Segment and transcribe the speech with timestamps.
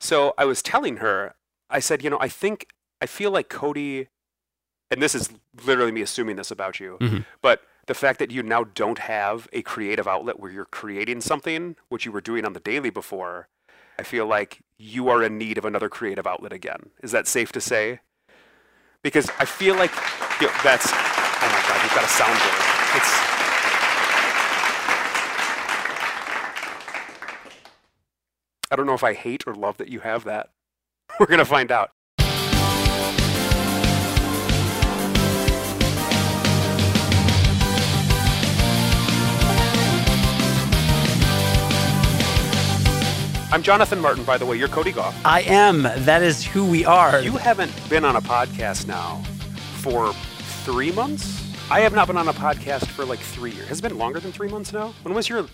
[0.00, 1.34] So I was telling her,
[1.68, 2.68] I said, you know, I think
[3.02, 4.08] I feel like Cody,
[4.90, 5.30] and this is
[5.64, 7.24] literally me assuming this about you, Mhm.
[7.42, 11.76] but the fact that you now don't have a creative outlet where you're creating something,
[11.88, 13.48] which you were doing on the daily before,
[13.98, 16.90] I feel like you are in need of another creative outlet again.
[17.02, 18.00] Is that safe to say?
[19.02, 19.92] Because I feel like
[20.40, 22.96] you know, that's, oh my God, you've got a soundboard.
[22.96, 23.29] It's,
[28.72, 30.50] I don't know if I hate or love that you have that.
[31.20, 31.90] We're going to find out.
[43.52, 44.56] I'm Jonathan Martin, by the way.
[44.56, 45.16] You're Cody Gough.
[45.24, 45.82] I am.
[45.82, 47.20] That is who we are.
[47.20, 49.20] You haven't been on a podcast now
[49.78, 50.12] for
[50.62, 51.44] three months?
[51.68, 53.66] I have not been on a podcast for like three years.
[53.66, 54.94] Has it been longer than three months now?
[55.02, 55.46] When was your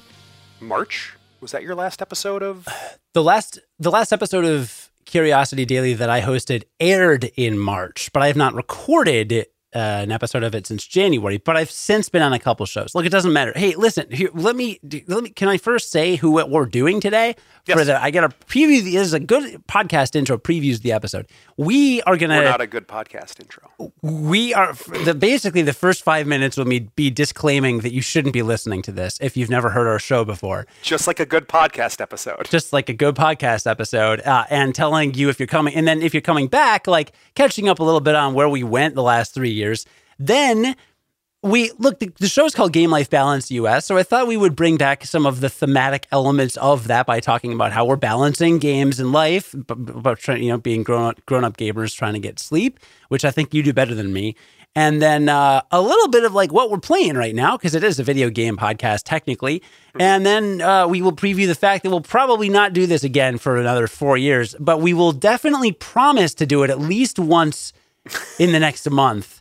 [0.60, 1.15] March?
[1.40, 2.66] Was that your last episode of?
[3.14, 8.22] the last the last episode of Curiosity Daily that I hosted aired in March, but
[8.22, 9.46] I have not recorded
[9.76, 11.36] uh, an episode of it since January.
[11.38, 12.94] But I've since been on a couple shows.
[12.94, 13.52] Look, it doesn't matter.
[13.54, 14.10] Hey, listen.
[14.10, 15.30] Here, let me let me.
[15.30, 17.34] Can I first say who what we're doing today?
[17.66, 17.86] For Yes.
[17.86, 18.82] the I get a preview.
[18.84, 20.38] This is a good podcast intro.
[20.38, 21.26] Previews the episode.
[21.56, 23.92] We are gonna We're not a good podcast intro.
[24.02, 24.72] we are
[25.04, 28.82] the basically the first five minutes will be, be disclaiming that you shouldn't be listening
[28.82, 32.46] to this if you've never heard our show before Just like a good podcast episode.
[32.50, 36.02] just like a good podcast episode uh, and telling you if you're coming and then
[36.02, 39.02] if you're coming back like catching up a little bit on where we went the
[39.02, 39.65] last three years
[40.18, 40.76] then
[41.42, 44.56] we look the, the show's called game life balance us so i thought we would
[44.56, 48.58] bring back some of the thematic elements of that by talking about how we're balancing
[48.58, 52.18] games and life about trying you know being grown up grown up gamers trying to
[52.18, 54.34] get sleep which i think you do better than me.
[54.76, 57.82] And then uh, a little bit of like what we're playing right now because it
[57.82, 59.62] is a video game podcast technically.
[59.98, 63.38] And then uh, we will preview the fact that we'll probably not do this again
[63.38, 67.72] for another four years but we will definitely promise to do it at least once
[68.38, 69.35] in the next month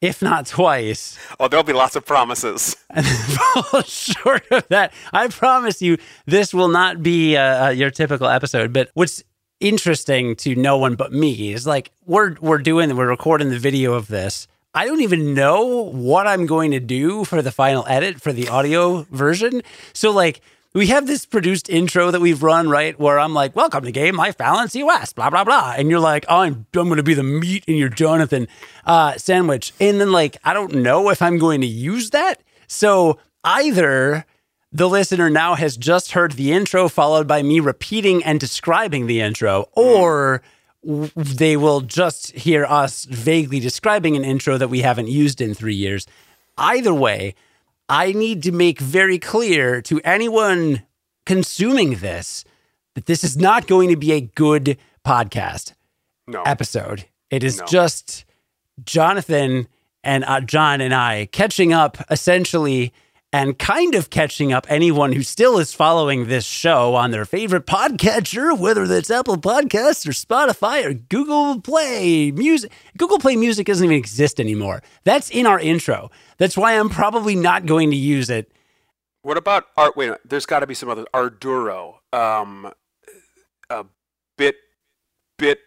[0.00, 2.76] if not twice Oh, there'll be lots of promises.
[2.90, 7.90] and fall short of that, I promise you, this will not be uh, uh, your
[7.90, 8.72] typical episode.
[8.72, 9.22] But what's
[9.60, 13.94] interesting to no one but me is like we're we're doing we're recording the video
[13.94, 14.48] of this.
[14.74, 18.48] I don't even know what I'm going to do for the final edit for the
[18.48, 19.62] audio version.
[19.92, 20.40] So like
[20.72, 24.16] we have this produced intro that we've run right where I'm like, "Welcome to Game
[24.16, 27.14] Life Balance US," blah blah blah, and you're like, "Oh, I'm I'm going to be
[27.14, 28.46] the meat in your Jonathan
[28.84, 32.42] uh, sandwich," and then like I don't know if I'm going to use that.
[32.68, 34.24] So either
[34.72, 39.20] the listener now has just heard the intro followed by me repeating and describing the
[39.20, 40.42] intro, or
[40.84, 45.74] they will just hear us vaguely describing an intro that we haven't used in three
[45.74, 46.06] years.
[46.56, 47.34] Either way,
[47.90, 50.82] I need to make very clear to anyone
[51.26, 52.44] consuming this
[52.94, 55.74] that this is not going to be a good podcast
[56.26, 56.42] No.
[56.42, 57.06] episode.
[57.30, 57.66] It is No.
[57.66, 58.24] just
[58.84, 59.68] Jonathan
[60.02, 62.92] and uh, John and I catching up essentially
[63.32, 67.66] and kind of catching up anyone who still is following this show on their favorite
[67.66, 72.72] podcatcher, whether that's Apple Podcasts or Spotify or Google Play Music.
[72.96, 74.82] Google Play Music doesn't even exist anymore.
[75.04, 76.10] That's in our intro.
[76.38, 78.50] That's why I'm probably not going to use it.
[79.22, 79.96] What about art?
[79.96, 82.72] Wait, there's got to be some other Arduro, um,
[83.68, 83.84] a
[84.38, 84.56] bit,
[85.38, 85.60] bit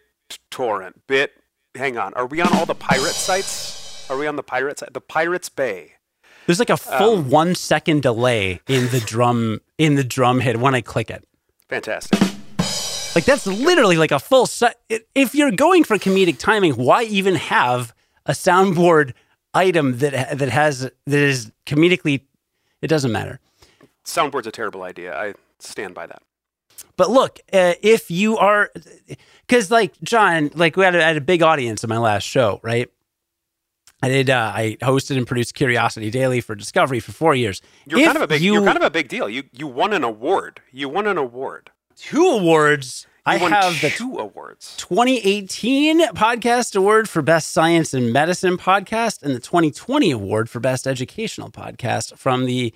[0.50, 1.32] torrent, bit.
[1.76, 4.08] Hang on, are we on all the pirate sites?
[4.10, 4.92] Are we on the pirate site?
[4.92, 5.93] The Pirates Bay.
[6.46, 10.74] There's like a full one second delay in the drum in the drum hit when
[10.74, 11.24] I click it.
[11.68, 12.20] Fantastic.
[13.14, 14.80] Like that's literally like a full set.
[15.14, 17.94] If you're going for comedic timing, why even have
[18.26, 19.14] a soundboard
[19.54, 22.22] item that that has that is comedically?
[22.82, 23.40] It doesn't matter.
[24.04, 25.16] Soundboard's a terrible idea.
[25.16, 26.22] I stand by that.
[26.96, 28.70] But look, uh, if you are,
[29.46, 32.60] because like John, like we had a, had a big audience in my last show,
[32.62, 32.90] right?
[34.04, 34.28] I did.
[34.28, 37.62] Uh, I hosted and produced Curiosity Daily for Discovery for four years.
[37.86, 38.42] You're If kind of a big.
[38.42, 39.28] You, are kind of a big deal.
[39.28, 40.60] You you won an award.
[40.72, 41.70] You won an award.
[41.96, 43.06] two awards.
[43.26, 44.76] You I have the two awards.
[44.76, 50.86] 2018 Podcast Award for Best Science and Medicine Podcast and the 2020 Award for Best
[50.86, 52.74] Educational Podcast from the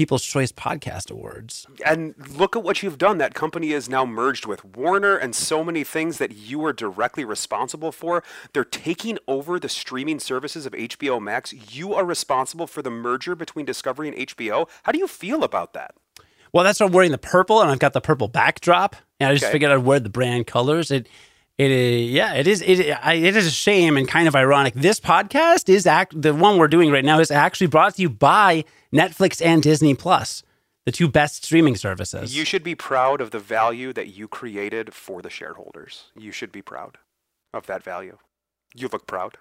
[0.00, 1.66] People's Choice Podcast Awards.
[1.84, 3.18] And look at what you've done.
[3.18, 7.22] That company is now merged with Warner and so many things that you are directly
[7.22, 8.22] responsible for.
[8.54, 11.52] They're taking over the streaming services of HBO Max.
[11.52, 14.70] You are responsible for the merger between Discovery and HBO.
[14.84, 15.94] How do you feel about that?
[16.50, 18.96] Well, that's why I'm wearing the purple, and I've got the purple backdrop.
[19.20, 19.52] And I just Okay.
[19.52, 20.90] figured I'd wear the brand colors.
[20.90, 21.08] It,
[21.64, 22.62] it, is- yeah, it is.
[22.62, 24.74] It, I, it is a shame and kind of ironic.
[24.74, 28.10] This podcast is act the one we're doing right now is actually brought to you
[28.10, 30.42] by Netflix and Disney Plus.
[30.86, 32.36] the two best streaming services.
[32.36, 36.04] You should be proud of the value that you created for the shareholders.
[36.16, 36.96] You should be proud
[37.52, 38.16] of that value.
[38.74, 39.36] You look proud.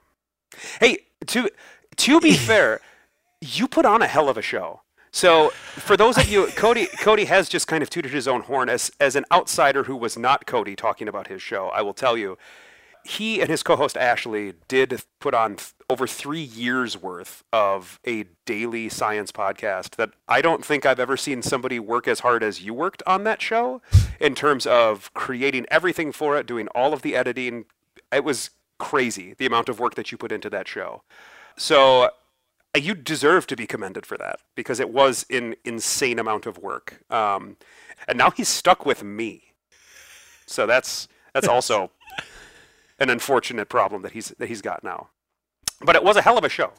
[0.79, 1.49] Hey, to
[1.97, 2.81] to be fair,
[3.41, 4.81] you put on a hell of a show.
[5.11, 8.69] So for those of you, Cody Cody has just kind of tooted his own horn
[8.69, 11.69] as as an outsider who was not Cody talking about his show.
[11.69, 12.37] I will tell you,
[13.03, 18.25] he and his co-host Ashley did put on th- over three years worth of a
[18.45, 22.61] daily science podcast that I don't think I've ever seen somebody work as hard as
[22.61, 23.81] you worked on that show
[24.19, 27.65] in terms of creating everything for it, doing all of the editing.
[28.11, 31.01] It was crazy the amount of work that you put into that show.
[31.57, 32.11] So
[32.77, 37.01] you deserve to be commended for that because it was an insane amount of work.
[37.09, 37.57] Um,
[38.07, 39.53] and now he's stuck with me.
[40.45, 41.91] So that's that's also
[42.99, 45.09] an unfortunate problem that he's that he's got now.
[45.81, 46.73] But it was a hell of a show.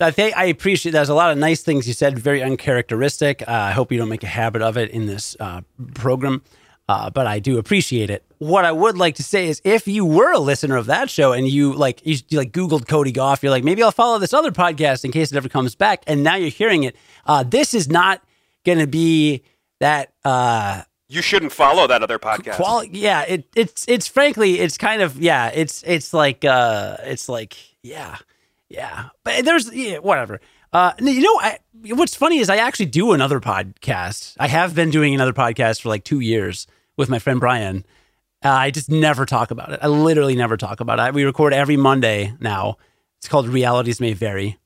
[0.00, 0.92] I think I appreciate.
[0.92, 2.18] There's a lot of nice things you said.
[2.18, 3.42] Very uncharacteristic.
[3.42, 5.62] Uh, I hope you don't make a habit of it in this uh,
[5.94, 6.42] program.
[6.88, 8.24] Uh, but I do appreciate it.
[8.38, 11.32] What I would like to say is, if you were a listener of that show
[11.32, 14.34] and you like you, you like Googled Cody Gough, you're like, maybe I'll follow this
[14.34, 16.02] other podcast in case it ever comes back.
[16.06, 16.96] And now you're hearing it.
[17.24, 18.22] Uh, this is not
[18.64, 19.44] going to be
[19.80, 20.12] that.
[20.24, 22.56] Uh, you shouldn't follow that other podcast.
[22.56, 27.28] Quali- yeah, it, it's it's frankly, it's kind of yeah, it's it's like uh, it's
[27.28, 28.16] like yeah,
[28.68, 29.10] yeah.
[29.22, 30.40] But there's yeah, whatever.
[30.72, 31.58] Uh, you know, I,
[31.90, 34.34] what's funny is I actually do another podcast.
[34.38, 36.66] I have been doing another podcast for like two years
[36.96, 37.84] with my friend Brian.
[38.44, 39.80] Uh, I just never talk about it.
[39.82, 41.14] I literally never talk about it.
[41.14, 42.78] We record every Monday now.
[43.18, 44.58] It's called Realities May Vary.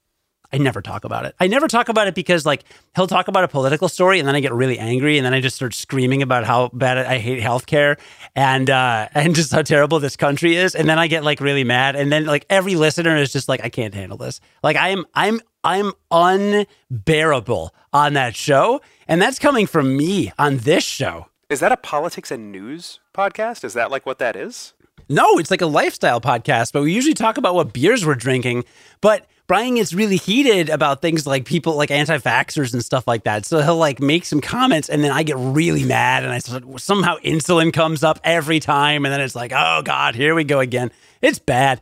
[0.52, 1.34] I never talk about it.
[1.40, 2.64] I never talk about it because like
[2.94, 5.40] he'll talk about a political story and then I get really angry and then I
[5.40, 7.98] just start screaming about how bad I hate healthcare
[8.34, 11.64] and uh and just how terrible this country is and then I get like really
[11.64, 14.40] mad and then like every listener is just like I can't handle this.
[14.62, 20.58] Like I am I'm I'm unbearable on that show and that's coming from me on
[20.58, 21.26] this show.
[21.50, 23.64] Is that a politics and news podcast?
[23.64, 24.74] Is that like what that is?
[25.08, 28.64] No, it's like a lifestyle podcast, but we usually talk about what beers we're drinking.
[29.00, 33.44] But Brian gets really heated about things like people like anti-vaxxers and stuff like that.
[33.44, 36.38] So he'll like make some comments and then I get really mad and I
[36.78, 40.60] somehow insulin comes up every time and then it's like, oh God, here we go
[40.60, 40.92] again.
[41.22, 41.80] It's bad.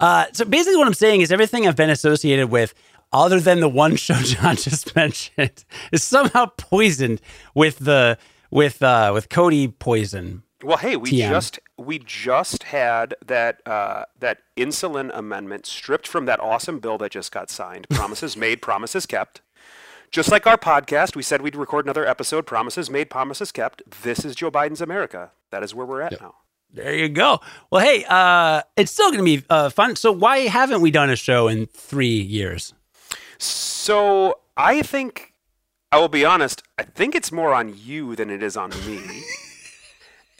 [0.00, 2.74] Uh, so basically what I'm saying is everything I've been associated with
[3.12, 7.20] other than the one show John just mentioned is somehow poisoned
[7.54, 8.18] with the
[8.50, 10.42] with uh with Cody poison.
[10.62, 11.28] Well, hey, we TM.
[11.28, 17.12] just we just had that uh, that insulin amendment stripped from that awesome bill that
[17.12, 17.86] just got signed.
[17.90, 19.42] Promises made, promises kept.
[20.10, 22.46] Just like our podcast, we said we'd record another episode.
[22.46, 23.82] Promises made, promises kept.
[24.02, 25.32] This is Joe Biden's America.
[25.50, 26.20] That is where we're at yep.
[26.20, 26.34] now.
[26.72, 27.40] There you go.
[27.70, 29.96] Well, hey, uh, it's still going to be uh, fun.
[29.96, 32.72] So, why haven't we done a show in three years?
[33.38, 35.32] So, I think
[35.92, 36.62] I will be honest.
[36.78, 39.22] I think it's more on you than it is on me.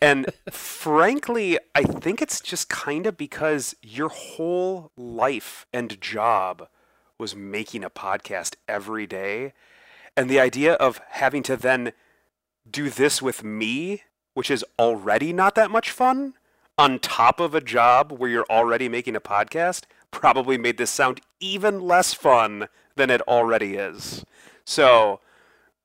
[0.01, 6.69] And frankly, I think it's just kind of because your whole life and job
[7.19, 9.55] was making a podcast every day.
[10.17, 11.93] And the idea of having to then
[12.71, 14.03] do this with me,
[14.35, 16.35] which is already not that much fun,
[16.77, 21.23] on top of a job where you're already making a podcast, probably made this sound
[21.41, 24.25] even less fun than it already is.
[24.65, 25.21] So,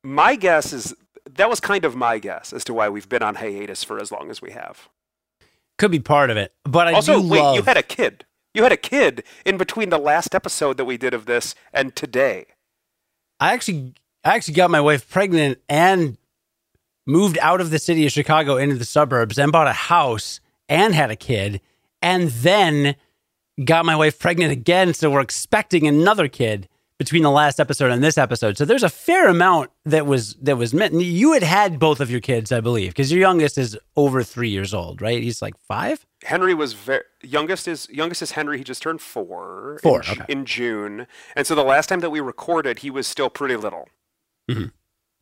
[0.03, 0.95] my guess is
[1.29, 4.11] that was kind of my guess as to why we've been on hiatus for as
[4.11, 4.89] long as we have.
[5.77, 7.39] Could be part of it, but I also wait.
[7.39, 7.55] Love...
[7.55, 8.25] You had a kid.
[8.53, 11.95] You had a kid in between the last episode that we did of this and
[11.95, 12.47] today.
[13.39, 16.17] I actually, I actually got my wife pregnant and
[17.07, 20.93] moved out of the city of Chicago into the suburbs and bought a house and
[20.93, 21.61] had a kid,
[22.01, 22.95] and then
[23.63, 24.93] got my wife pregnant again.
[24.93, 26.67] So we're expecting another kid
[27.01, 28.59] between the last episode and this episode.
[28.59, 30.93] So there's a fair amount that was that was meant.
[30.93, 34.49] You had had both of your kids, I believe, because your youngest is over three
[34.49, 35.23] years old, right?
[35.23, 36.05] He's like five.
[36.23, 38.59] Henry was very youngest is youngest is Henry.
[38.59, 39.79] He just turned four.
[39.81, 40.25] Four in, okay.
[40.29, 43.89] in June, and so the last time that we recorded, he was still pretty little.
[44.47, 44.65] Mm-hmm.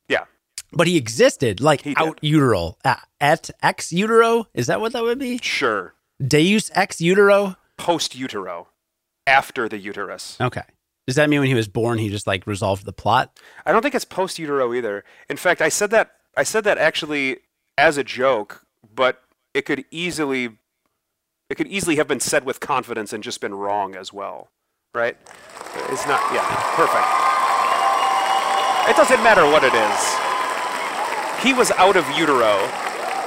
[0.09, 0.25] Yeah,
[0.73, 4.47] but he existed like he out utero uh, at ex utero.
[4.53, 5.37] Is that what that would be?
[5.37, 5.93] Sure.
[6.21, 7.55] Deus ex utero.
[7.77, 8.67] Post utero,
[9.25, 10.35] after the uterus.
[10.41, 10.63] Okay.
[11.09, 13.35] Does that mean when he was born he just like resolved the plot?
[13.65, 15.03] I don't think it's post utero either.
[15.27, 17.37] In fact, I said that I said that actually
[17.79, 19.23] as a joke, but
[19.55, 20.59] it could easily
[21.49, 24.49] it could easily have been said with confidence and just been wrong as well.
[24.93, 25.17] Right?
[25.89, 27.09] It's not yeah, perfect.
[28.87, 31.43] It doesn't matter what it is.
[31.43, 32.69] He was out of utero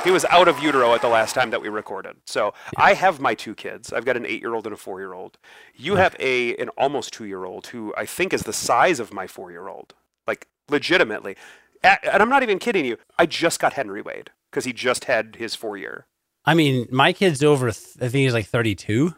[0.04, 2.16] he was out of utero at the last time that we recorded.
[2.26, 2.85] So yeah.
[2.85, 3.92] I have my two kids.
[3.92, 5.38] I've got an eight-year-old and a four-year-old.
[5.75, 9.94] You have a an almost two-year-old who I think is the size of my four-year-old.
[10.26, 11.37] Like legitimately.
[11.85, 12.97] And I'm not even kidding you.
[13.18, 16.06] I just got Henry Wade because he just had his four year.
[16.44, 17.71] I mean, my kid's over.
[17.71, 19.14] th- I think he's like 32.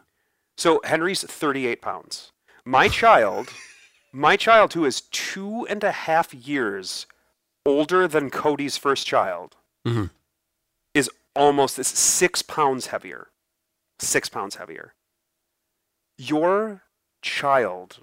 [0.57, 2.31] So Henry's 38 pounds.
[2.65, 3.49] My child,
[4.13, 7.05] my child who is two and a half years
[7.65, 9.55] older than Cody's first child,
[9.87, 10.09] Mhm.
[11.35, 13.27] Almost is six pounds heavier.
[13.99, 14.93] Six pounds heavier.
[16.17, 16.83] Your
[17.21, 17.99] child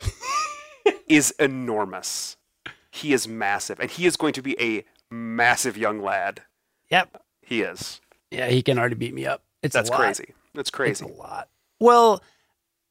[1.09, 2.37] is enormous.
[2.91, 6.43] He is massive, and he is going to be a massive young lad.
[6.91, 7.23] Yep.
[7.41, 8.01] He is.
[8.31, 9.43] Yeah, he can already beat me up.
[9.63, 10.35] It's That's crazy.
[10.55, 11.05] That's It's crazy.
[11.05, 11.49] a lot.
[11.81, 12.23] Well,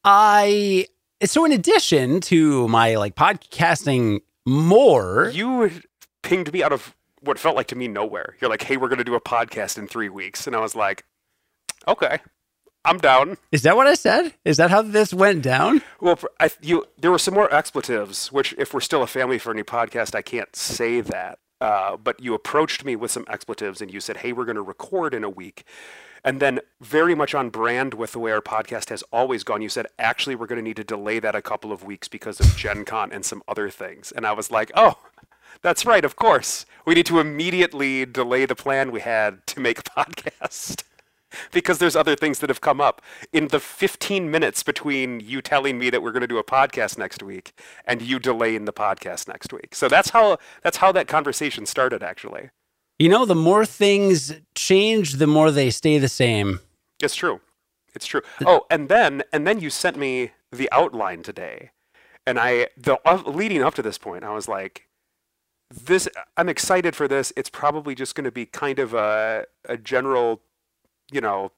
[0.04, 0.88] I
[1.24, 5.70] so in addition to my like podcasting more, You
[6.24, 8.36] pinged me out of what felt like to me nowhere.
[8.40, 10.76] You're like, "Hey, we're going to do a podcast in three weeks," and I was
[10.76, 11.06] like,
[11.88, 12.20] "Okay,
[12.84, 14.34] I'm down." is that what I said?
[14.44, 15.82] Is that how this went down?
[16.00, 20.16] Well, I, you there were some more expletives, which if we're still a family-friendly podcast,
[20.16, 21.40] I can't say that.
[21.60, 24.62] Uh, but you approached me with some expletives, and you said, "Hey, we're going to
[24.64, 25.64] record in a week."
[26.24, 29.70] And then, very much on brand with the way our podcast has always gone, you
[29.70, 32.56] said, actually, we're going to need to delay that a couple of weeks because of
[32.56, 34.12] Gen Con and some other things.
[34.12, 35.00] And I was like, oh,
[35.62, 36.66] that's right, of course.
[36.86, 40.84] We need to immediately delay the plan we had to make a podcast
[41.52, 43.02] because there's other things that have come up.
[43.32, 46.98] In the 15 minutes between you telling me that we're going to do a podcast
[46.98, 47.54] next week
[47.86, 49.76] and you delaying the podcast next week.
[49.76, 52.50] So that's how that's how that conversation started actually.
[53.00, 56.60] You know, the more things change, the more they stay the same.
[57.02, 57.42] It's true.
[57.96, 58.22] It's true.
[58.46, 61.72] Oh, and then and then you sent me the outline today,
[62.26, 64.88] and I the uh, leading up to this point, I was like,
[65.72, 66.08] this.
[66.38, 67.34] I'm excited for this.
[67.36, 70.42] It's probably just going to be kind of a a general,
[71.12, 71.52] you know,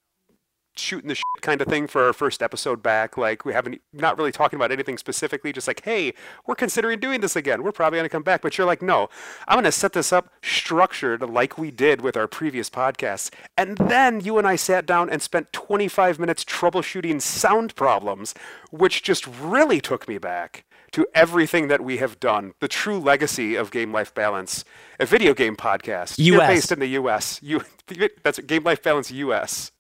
[0.75, 3.17] shooting the shit kind of thing for our first episode back.
[3.17, 5.51] Like we haven't not really talking about anything specifically.
[5.51, 6.13] Just like, hey,
[6.45, 7.63] we're considering doing this again.
[7.63, 8.41] We're probably going to come back.
[8.41, 9.09] But you're like, no,
[9.47, 13.31] I'm going to set this up structured like we did with our previous podcasts.
[13.57, 18.33] And then you and I sat down and spent 25 minutes troubleshooting sound problems,
[18.71, 22.53] which just really took me back to everything that we have done.
[22.59, 24.63] The true legacy of Game Life Balance,
[24.99, 26.17] a video game podcast.
[26.17, 26.47] US.
[26.47, 27.39] based in the U.S.
[27.43, 27.61] You,
[28.23, 29.71] that's Game Life Balance U.S.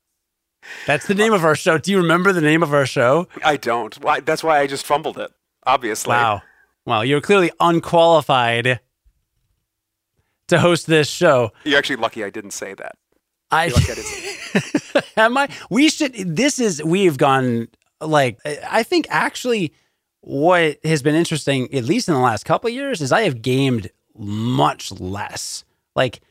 [0.87, 1.77] That's the name of our show.
[1.77, 3.27] Do you remember the name of our show?
[3.43, 3.95] I don't.
[4.03, 5.31] Why- That's why I just fumbled it.
[5.65, 6.11] Obviously.
[6.11, 6.41] Wow.
[6.85, 7.01] Wow.
[7.01, 8.79] You're clearly unqualified
[10.47, 11.51] to host this show.
[11.63, 12.95] You're actually lucky I didn't say that.
[13.51, 15.05] I I didn't say that.
[15.17, 17.67] am I we should this is we've gone
[18.01, 19.73] like I think actually
[20.25, 23.41] what has been interesting at least in the last couple of years is I have
[23.41, 25.65] gamed much less.
[25.97, 26.21] Like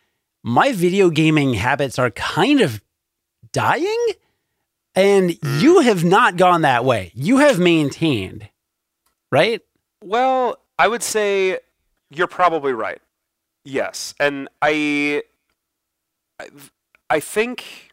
[0.42, 2.82] my video gaming habits are kind of
[3.52, 4.06] dying
[4.94, 5.60] and mm.
[5.60, 7.12] you have not gone that way.
[7.14, 8.48] You have maintained,
[9.30, 9.60] right?
[10.02, 11.58] Well, I would say
[12.10, 13.00] you're probably right.
[13.64, 15.22] Yes, and I,
[16.40, 16.48] I,
[17.10, 17.92] I think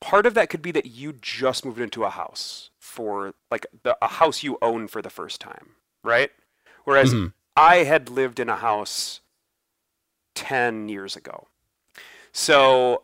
[0.00, 3.96] part of that could be that you just moved into a house for like the,
[4.00, 6.30] a house you own for the first time, right?
[6.84, 7.32] Whereas Mhm.
[7.56, 9.20] I had lived in a house
[10.34, 11.48] ten years ago,
[12.32, 13.02] so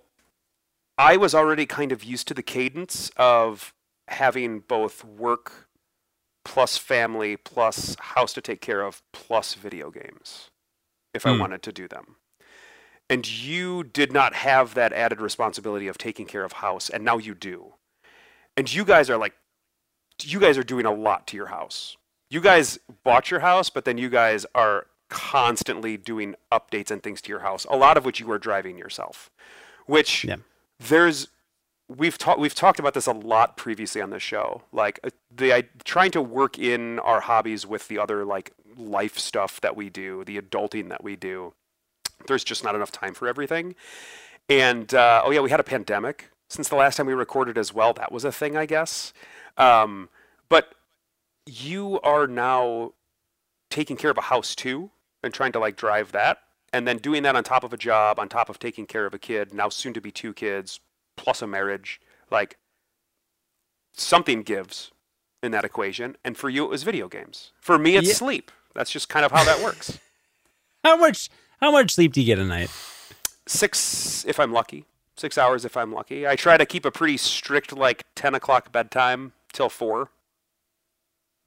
[0.99, 3.75] I was already kind of used to the cadence of
[4.09, 5.68] having both work
[6.44, 10.50] plus family plus house to take care of plus video games
[11.14, 11.40] if I Hmm.
[11.40, 12.16] wanted to do them.
[13.09, 17.18] And you did not have that added responsibility of taking care of house, and now
[17.18, 17.75] you do.
[18.56, 19.35] And you guys are like,
[20.25, 21.97] you guys are doing a lot to your house.
[22.29, 27.21] You guys bought your house, but then you guys are constantly doing updates and things
[27.23, 29.31] to your house, a lot of which you are driving yourself.
[29.87, 30.37] Which Yeah.
[30.79, 31.29] there's
[31.89, 35.53] we've talked we've talked about this a lot previously on the show like uh, the
[35.53, 39.91] I, trying to work in our hobbies with the other like life stuff that we
[39.91, 41.53] do the adulting that we do
[42.29, 43.75] there's just not enough time for everything
[44.49, 47.75] and uh, oh yeah we had a pandemic since the last time we recorded as
[47.75, 49.12] well that was a thing i guess
[49.61, 50.09] um,
[50.49, 50.75] but
[51.47, 52.93] you are now
[53.71, 54.90] taking care of a house too
[55.23, 56.38] and trying to like drive that
[56.73, 59.14] and then doing that on top of a job on top of taking care of
[59.14, 60.81] a kid now soon to be two kids
[61.17, 62.00] plus a marriage
[62.31, 62.57] like
[63.93, 64.90] something gives
[65.43, 66.17] in that equation.
[66.25, 67.52] And for you it was video games.
[67.61, 68.14] For me it's Yeah.
[68.14, 68.50] sleep.
[68.75, 69.99] That's just kind of how that works.
[70.85, 71.29] How much
[71.61, 72.71] how much sleep do you get a night?
[73.47, 74.85] six if i'm lucky.
[75.17, 76.26] Six hours if i'm lucky.
[76.26, 80.11] I try to keep a pretty strict like 10 o'clock bedtime till four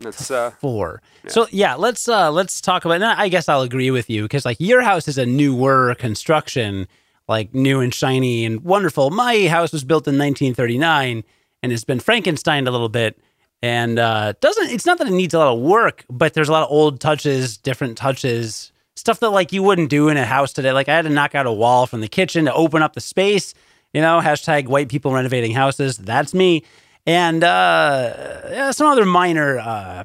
[0.03, 1.01] that's uh four.
[1.27, 2.99] So yeah, let's uh let's talk about.
[2.99, 6.87] Now, I guess I'll agree with you because like your house is a newer construction,
[7.27, 9.09] like new and shiny and wonderful.
[9.09, 11.23] My house was built in 1939
[11.61, 13.17] and it's been Frankenstein a little bit.
[13.61, 16.51] And uh, doesn't it's not that it needs a lot of work, but there's a
[16.51, 20.51] lot of old touches, different touches, stuff that like you wouldn't do in a house
[20.51, 20.73] today.
[20.73, 23.01] Like I had to knock out a wall from the kitchen to open up the
[23.01, 23.53] space.
[23.93, 25.97] You know, hashtag white people renovating houses.
[25.97, 26.63] That's me.
[27.05, 29.59] And uh, yeah, some other minor.
[29.59, 30.03] Uh,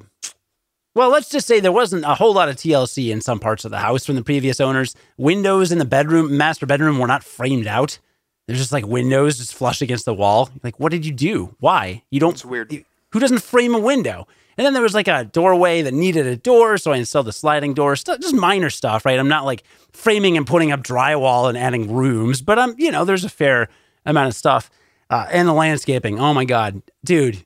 [0.94, 3.70] well, let's just say there wasn't a whole lot of TLC in some parts of
[3.70, 4.96] the house from the previous owners.
[5.16, 7.98] Windows in the bedroom, master bedroom, were not framed out.
[8.46, 10.50] There's just like windows just flush against the wall.
[10.62, 11.54] Like, what did you do?
[11.60, 12.02] Why?
[12.10, 12.32] You don't.
[12.32, 12.84] It's weird.
[13.12, 14.26] Who doesn't frame a window?
[14.56, 17.32] And then there was like a doorway that needed a door, so I installed the
[17.32, 17.94] sliding door.
[17.94, 19.18] St- just minor stuff, right?
[19.18, 19.62] I'm not like
[19.92, 23.68] framing and putting up drywall and adding rooms, but I'm, you know, there's a fair
[24.04, 24.68] amount of stuff.
[25.10, 26.20] Uh, and the landscaping.
[26.20, 27.36] Oh my god, dude,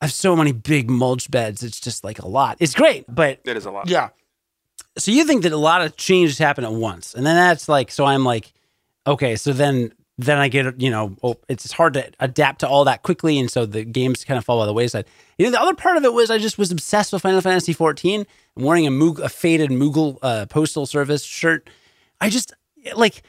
[0.00, 1.62] I have so many big mulch beds.
[1.62, 2.58] It's just like a lot.
[2.60, 3.88] It's great, but It is a lot.
[3.88, 4.10] yeah.
[4.96, 7.90] So you think that a lot of changes happen at once, and then that's like,
[7.90, 8.52] so I'm like,
[9.06, 12.84] okay, so then then I get, you know, oh, it's hard to adapt to all
[12.84, 15.06] that quickly, and so the games kind of fall by the wayside.
[15.38, 17.72] You know, the other part of it was I just was obsessed with Final Fantasy
[17.72, 18.24] 14.
[18.56, 21.68] I'm wearing a, Moog, a faded Moogle uh, Postal Service shirt.
[22.20, 22.54] I just
[22.94, 23.22] like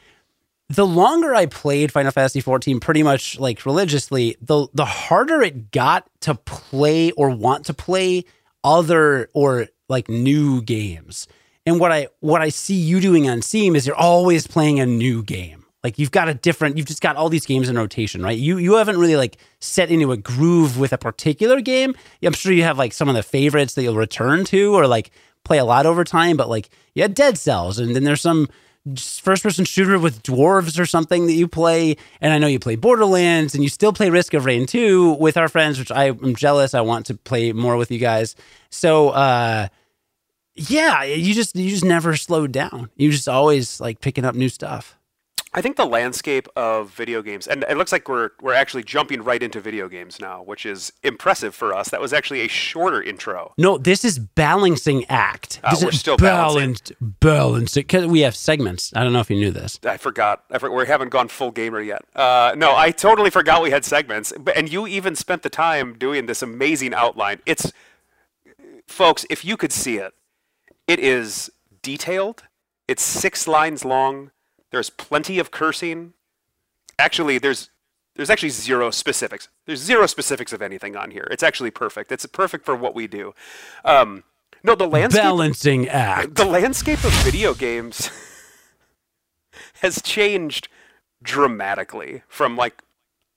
[0.69, 5.72] the longer I played Final Fantasy XIV, pretty much like religiously, the the harder it
[5.72, 8.25] got to play or want to play
[8.63, 11.27] other or like new games.
[11.65, 14.86] And what I what I see you doing on Steam is you're always playing a
[14.86, 15.65] new game.
[15.84, 18.38] Like you've got a different you've just got all these games in rotation, right?
[18.38, 21.95] You you haven't really like set into a groove with a particular game.
[22.24, 25.12] I'm sure you have like some of the favorites that you'll return to or like
[25.43, 28.50] play a lot over time, but like you had Dead Cells and then there's some
[28.97, 31.97] first person shooter with dwarves or something that you play.
[32.21, 35.37] And I know you play Borderlands and you still play Risk of Rain 2 with
[35.37, 36.73] our friends, which I am jealous.
[36.73, 38.35] I want to play more with you guys.
[38.69, 39.67] So, uh,
[40.55, 42.89] yeah, you just you just never slowed down.
[42.95, 44.97] You just always like picking up new stuff.
[45.57, 49.24] I think the landscape of video games, and it looks like we're we're actually jumping
[49.24, 51.89] right into video games now, which is impressive for us.
[51.89, 53.53] That was actually a shorter intro.
[53.57, 55.62] No, this is balancing act.
[55.63, 56.97] Uh, This we're is still balancing.
[57.21, 58.91] balanced, because we have segments.
[58.93, 59.79] I don't know if you knew this.
[59.85, 60.43] I forgot.
[60.51, 62.01] I for, we haven't gone full gamer yet.
[62.13, 64.33] Uh, no, I totally forgot we had segments.
[64.38, 67.39] But and you even spent the time doing this amazing outline.
[67.45, 67.71] It's,
[68.87, 70.13] folks, if you could see it,
[70.85, 71.50] it is
[71.81, 72.44] detailed.
[72.89, 74.31] It's six lines long.
[74.75, 76.16] There's plenty of cursing.
[77.00, 77.70] Actually, there's
[78.18, 79.48] there's actually zero specifics.
[79.66, 81.29] There's zero specifics of anything on here.
[81.31, 82.11] It's actually perfect.
[82.11, 83.33] It's perfect for what we do.
[83.85, 84.25] Um,
[84.66, 86.35] no, the landscape Balancing act.
[86.35, 88.09] the landscape of video games
[89.75, 90.68] has changed
[91.24, 92.81] dramatically from like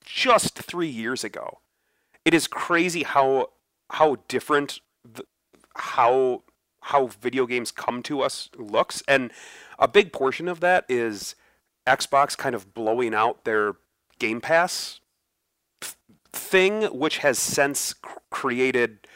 [0.04, 1.60] just three years ago.
[2.24, 3.50] It is crazy how
[3.90, 5.22] how different the,
[5.76, 6.42] how
[6.80, 9.30] how video games come to us looks, and
[9.78, 11.34] a big portion of that is
[11.86, 13.74] Xbox kind of blowing out their
[14.18, 15.00] Game Pass
[15.80, 15.94] th-
[16.32, 17.94] thing, which has since
[18.30, 19.06] created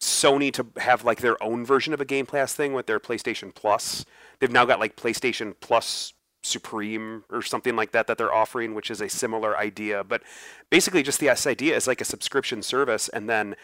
[0.00, 3.54] Sony to have like their own version of a Game Pass thing with their PlayStation
[3.54, 4.04] Plus.
[4.40, 8.90] They've now got like PlayStation Plus Supreme or something like that that they're offering, which
[8.90, 10.02] is a similar idea.
[10.02, 10.22] But
[10.70, 13.54] basically, just the idea is like a subscription service, and then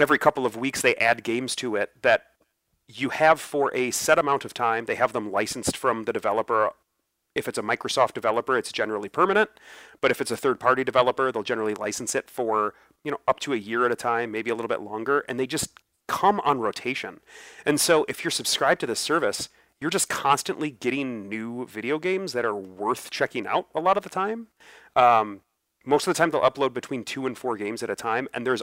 [0.00, 2.24] every couple of weeks they add games to it that
[2.88, 4.86] you have for a set amount of time.
[4.86, 6.72] They have them licensed from the developer.
[7.34, 9.50] If it's a Microsoft developer, it's generally permanent.
[10.00, 12.74] But if it's a third-party developer, they'll generally license it for
[13.04, 15.38] you know up to a year at a time, maybe a little bit longer, and
[15.38, 17.20] they just come on rotation.
[17.66, 22.32] And so if you're subscribed to this service, you're just constantly getting new video games
[22.32, 24.48] that are worth checking out a lot of the time.
[24.96, 25.42] Um,
[25.84, 28.46] most of the time, they'll upload between two and four games at a time, and
[28.46, 28.62] there's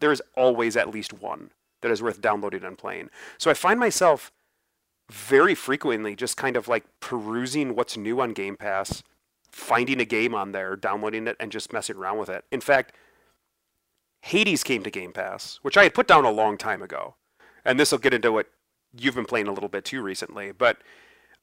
[0.00, 1.50] there's always at least one
[1.82, 3.10] that is worth downloading and playing.
[3.38, 4.32] So I find myself
[5.10, 9.02] very frequently just kind of like perusing what's new on Game Pass,
[9.50, 12.44] finding a game on there, downloading it, and just messing around with it.
[12.50, 12.92] In fact,
[14.22, 17.14] Hades came to Game Pass, which I had put down a long time ago.
[17.64, 18.48] And this will get into what
[18.98, 20.52] you've been playing a little bit too recently.
[20.52, 20.78] But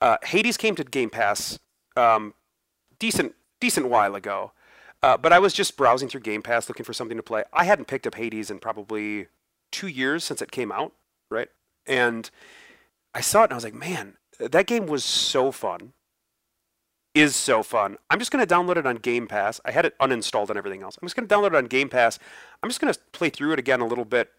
[0.01, 1.59] uh, Hades came to Game Pass
[1.95, 2.33] um,
[2.99, 4.51] decent decent while ago.
[5.01, 7.43] Uh, but I was just browsing through Game Pass looking for something to play.
[7.51, 9.27] I hadn't picked up Hades in probably
[9.73, 10.93] two years since it came out,
[11.29, 11.49] right?
[11.85, 12.29] And
[13.13, 15.91] I saw it and I was like, man, that game was so fun.
[17.15, 17.97] Is so fun.
[18.09, 19.61] I'm just going to download it on Game Pass.
[19.65, 20.97] I had it uninstalled and everything else.
[20.99, 22.17] I'm just going to download it on Game Pass.
[22.63, 24.31] I'm just going to play through it again a little bit.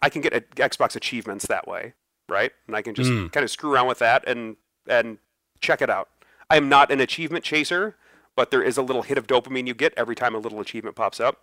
[0.00, 1.94] I can get a, Xbox achievements that way,
[2.28, 2.52] right?
[2.68, 3.32] And I can just Mm.
[3.32, 4.56] kind of screw around with that and
[4.86, 5.18] and
[5.60, 6.08] check it out.
[6.48, 7.96] I am not an achievement chaser,
[8.36, 10.94] but there is a little hit of dopamine you get every time a little achievement
[10.94, 11.40] pops up.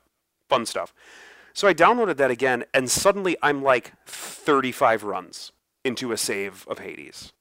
[0.48, 0.94] Fun stuff.
[1.54, 5.52] So I downloaded that again, and suddenly I'm like 35 runs
[5.84, 7.34] into a save of Hades.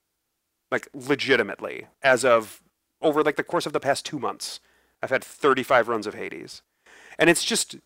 [0.70, 2.62] Like legitimately, as of
[3.02, 4.60] over like the course of the past two months,
[5.02, 6.62] I've had 35 runs of Hades,
[7.18, 7.76] and it's just,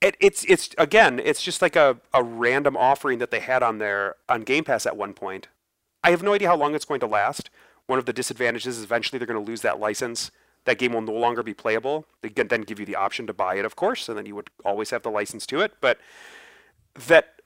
[0.00, 3.78] it, it's it's again, it's just like a, a random offering that they had on
[3.78, 5.48] there on Game Pass at one point,
[6.04, 7.50] I have no idea how long it's going to last.
[7.86, 10.30] One of the disadvantages is eventually they're going to lose that license.
[10.64, 12.06] That game will no longer be playable.
[12.20, 14.34] They can then give you the option to buy it, of course, and then you
[14.36, 15.72] would always have the license to it.
[15.80, 15.98] But
[17.08, 17.40] that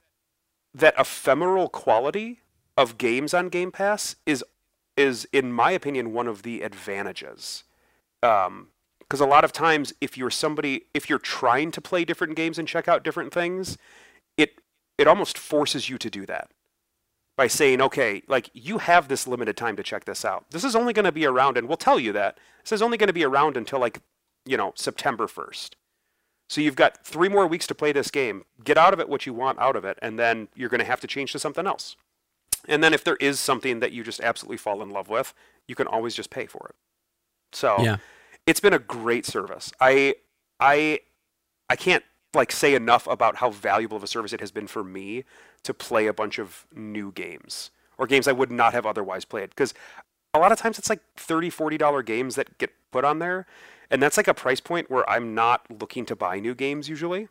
[0.74, 2.40] that ephemeral quality
[2.76, 4.44] of games on Game Pass is
[4.96, 7.64] is, in my opinion, one of the advantages.
[8.22, 8.68] Um,
[9.00, 12.58] because a lot of times if you're somebody if you're trying to play different games
[12.58, 13.78] and check out different things
[14.36, 14.60] it
[14.98, 16.50] it almost forces you to do that
[17.36, 20.46] by saying okay like you have this limited time to check this out.
[20.50, 22.96] This is only going to be around and we'll tell you that this is only
[22.96, 24.00] going to be around until like
[24.44, 25.70] you know september 1st
[26.48, 28.44] so you've got three more weeks to play this game.
[28.62, 30.86] Get out of it what you want out of it and then you're going to
[30.86, 31.96] have to change to something else.
[32.68, 35.34] And then if there is something that you just absolutely fall in love with
[35.66, 36.76] you can always just pay for it.
[37.52, 37.96] So Yeah.
[38.46, 39.72] it's been a great service.
[39.80, 40.14] I
[40.60, 41.00] I
[41.68, 42.04] I can't
[42.36, 45.24] like say enough about how valuable of a service it has been for me
[45.64, 49.50] to play a bunch of new games or games I would not have otherwise played
[49.50, 49.74] because
[50.32, 53.46] a lot of times it's like 30 40 dollar games that get put on there
[53.90, 57.28] and that's like a price point where I'm not looking to buy new games usually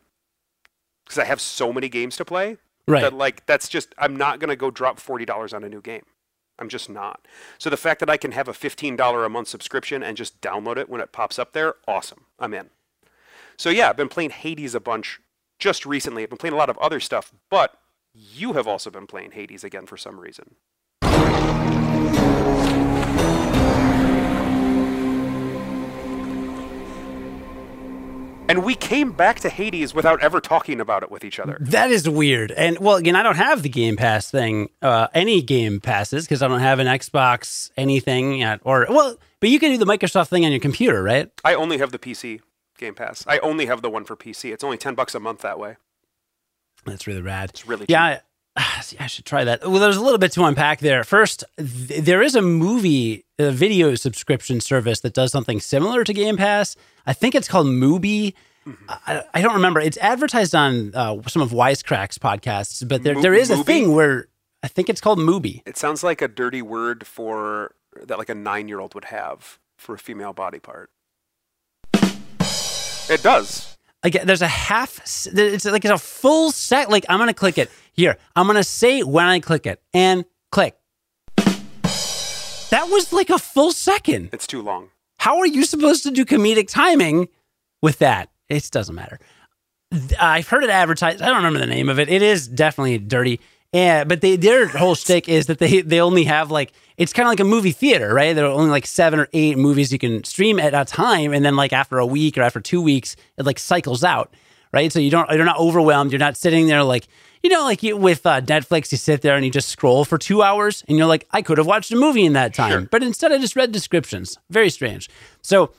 [1.04, 3.00] because I have so many games to play Right.
[3.00, 6.04] that like that's just I'm not going to go drop $40 on a new game.
[6.56, 7.26] I'm just not.
[7.58, 10.76] So the fact that I can have a $15 a month subscription and just download
[10.76, 12.26] it when it pops up there, awesome.
[12.38, 12.70] I'm in.
[13.56, 15.20] So yeah, I've been playing Hades a bunch
[15.58, 16.22] just recently.
[16.22, 17.78] I've been playing a lot of other stuff, but
[18.12, 20.56] you have also been playing Hades again for some reason.
[28.48, 31.58] And we came back to Hades without ever talking about it with each other.
[31.60, 32.52] That is weird.
[32.52, 36.42] And well, again, I don't have the Game Pass thing, uh, any Game Passes, because
[36.42, 38.60] I don't have an Xbox anything yet.
[38.62, 41.28] Or well, but you can do the Microsoft thing on your computer, right?
[41.44, 42.40] I only have the PC
[42.76, 43.24] Game Pass.
[43.26, 44.52] I only have the one for PC.
[44.52, 45.76] It's only 10 bucks a month that way.
[46.84, 47.50] That's really rad.
[47.50, 48.20] It's really Yeah,
[48.56, 49.62] I, see, I should try that.
[49.68, 51.04] Well, there's a little bit to unpack there.
[51.04, 56.12] First, th- there is a movie, a video subscription service that does something similar to
[56.12, 56.76] Game Pass.
[57.06, 58.34] I think it's called Mubi.
[58.66, 58.90] Mm-hmm.
[59.06, 59.80] I, I don't remember.
[59.80, 63.64] It's advertised on uh, some of Wisecrack's podcasts, but there, Mu- there is a Mubi?
[63.66, 64.28] thing where
[64.62, 65.62] I think it's called Mubi.
[65.66, 69.98] It sounds like a dirty word for that like a 9-year-old would have for a
[69.98, 70.90] female body part.
[73.08, 73.76] It does.
[74.02, 75.00] Like there's a half.
[75.04, 76.90] It's like it's a full set.
[76.90, 78.16] Like I'm gonna click it here.
[78.34, 80.76] I'm gonna say when I click it and click.
[82.70, 84.30] That was like a full second.
[84.32, 84.90] It's too long.
[85.18, 87.28] How are you supposed to do comedic timing
[87.82, 88.28] with that?
[88.48, 89.18] It doesn't matter.
[90.20, 91.22] I've heard it advertised.
[91.22, 92.08] I don't remember the name of it.
[92.08, 93.40] It is definitely dirty.
[93.72, 97.26] Yeah, but they their whole shtick is that they they only have like it's kind
[97.26, 98.34] of like a movie theater, right?
[98.34, 101.44] There are only like seven or eight movies you can stream at a time, and
[101.44, 104.32] then like after a week or after two weeks, it like cycles out,
[104.72, 104.90] right?
[104.92, 106.12] So you don't you're not overwhelmed.
[106.12, 107.06] You're not sitting there like
[107.42, 110.16] you know like you, with uh, Netflix, you sit there and you just scroll for
[110.16, 112.80] two hours, and you're like, I could have watched a movie in that time, Sure.
[112.90, 114.38] but instead I just read descriptions.
[114.48, 115.10] Very strange.
[115.42, 115.72] So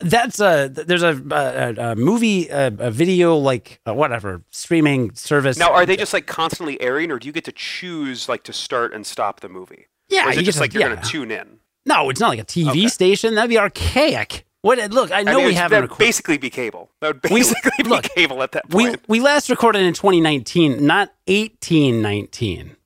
[0.00, 5.58] that's a there's a, a, a movie a, a video like uh, whatever streaming service
[5.58, 8.52] Now, are they just like constantly airing, or do you get to choose like to
[8.52, 9.86] start and stop the movie?
[10.08, 10.94] yeah Or is you it just like you're yeah.
[10.96, 11.58] to tune in?
[11.86, 12.86] no it's not like a tv Okay.
[12.88, 16.50] station that'd be archaic what look i know I mean, we haven't recorded basically be
[16.50, 16.90] cable.
[17.00, 19.00] That would We- basically be look, cable at that we point.
[19.08, 22.76] we last recorded in 2019 not 1819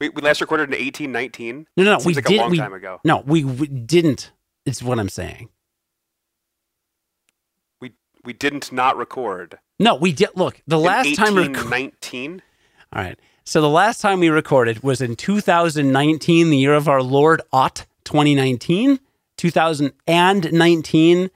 [0.00, 1.66] We, we last recorded in 1819.
[1.76, 3.00] no no no we like did a long we, time ago.
[3.04, 4.32] no we, we didn't
[4.66, 5.48] it's what i'm saying
[8.24, 9.58] We didn't not record.
[9.78, 12.42] no we did look the last time we rec- 1819.
[12.92, 13.18] All right.
[13.44, 17.86] So the last time we recorded was in 2019, the year of our Lord Ought
[18.04, 19.00] 2019,
[19.36, 21.30] 2019.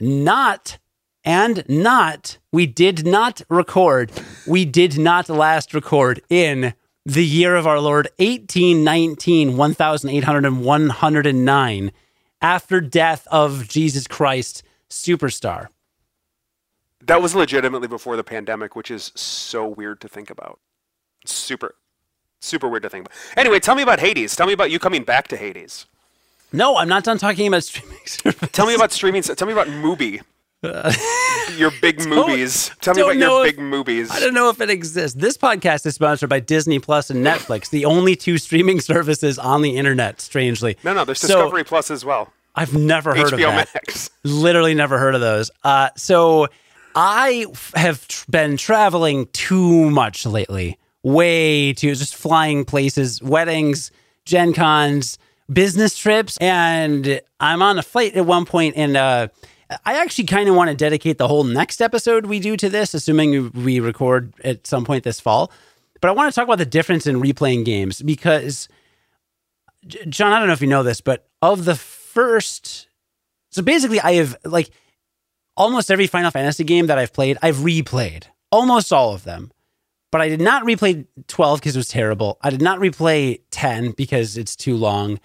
[0.00, 0.78] Not
[1.24, 4.12] and not, we did not record.
[4.46, 6.72] We did not last record in
[7.04, 11.92] the year of our Lord 1819, 1809,
[12.40, 15.66] after death of Jesus Christ, superstar.
[17.04, 20.58] That was legitimately before the pandemic, which is so weird to think about.
[21.24, 21.74] Super,
[22.40, 23.16] super weird to think about.
[23.36, 24.34] Anyway, tell me about Hades.
[24.36, 25.86] Tell me about you coming back to Hades.
[26.52, 28.50] No, I'm not done talking about streaming service.
[28.52, 29.22] Tell me about streaming.
[29.22, 30.22] Tell me about Mubi.
[31.56, 32.72] your big movies.
[32.80, 34.10] Tell me about your if- big movies.
[34.10, 35.16] I don't know if it exists.
[35.16, 39.62] This podcast is sponsored by Disney Plus and Netflix, the only two streaming services on
[39.62, 40.76] the internet, strangely.
[40.82, 42.32] No, no, there's So, Discovery Plus as well.
[42.56, 43.68] I've never heard of HBO that.
[43.72, 44.10] Max.
[44.24, 45.50] Literally never heard of those.
[45.62, 46.48] Uh, so
[47.00, 50.78] I have been traveling too much lately.
[51.04, 53.92] Way too, just flying places, weddings,
[54.24, 55.16] Gen Cons,
[55.48, 56.36] business trips.
[56.38, 59.28] And I'm on a flight at one point and, uh,
[59.84, 62.94] I actually kind of want to dedicate the whole next episode we do to this,
[62.94, 65.52] assuming we record at some point this fall.
[66.00, 68.68] But I want to talk about the difference in replaying games because
[69.86, 72.88] John, I don't know if you know this, but of the first,
[73.50, 74.70] so basically, I have like
[75.58, 79.52] almost every Final Fantasy game that I've played, I've replayed almost all of them.
[80.10, 82.38] But I did not replay 12 because it was terrible.
[82.40, 85.20] I did not replay 10 because it's too long.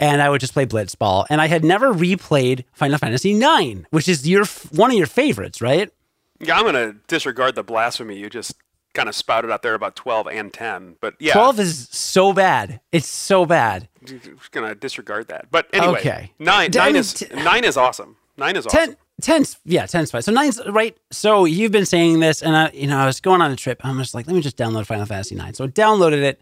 [0.00, 1.26] And I would just play Blitzball.
[1.30, 5.62] And I had never replayed Final Fantasy 9, which is your one of your favorites,
[5.62, 5.92] right?
[6.40, 8.56] Yeah, I'm gonna disregard the blasphemy you just
[8.94, 10.96] kind of spouted out there about 12 and 10.
[11.00, 12.80] But yeah, 12 is so bad.
[12.90, 13.88] It's so bad.
[14.00, 15.46] I'm just gonna disregard that.
[15.52, 16.32] But anyway, Okay.
[16.40, 18.16] nine nine is nine is awesome.
[18.36, 20.96] Nine is 10 10's yeah 10's fine so 9's right?
[21.10, 23.80] So you've been saying this and i you know i was going on a trip
[23.84, 26.40] i'm just like let me just download final fantasy 9 so i downloaded it.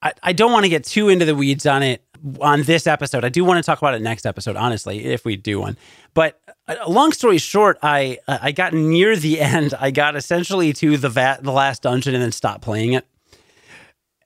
[0.00, 2.04] I, I don't want to get too into the weeds on it
[2.40, 3.24] on this episode.
[3.24, 5.76] I do want to talk about it next episode honestly if we do one.
[6.14, 9.74] But uh, long story short i uh, i got near the end.
[9.78, 13.06] I got essentially to the va- the last dungeon and then stopped playing it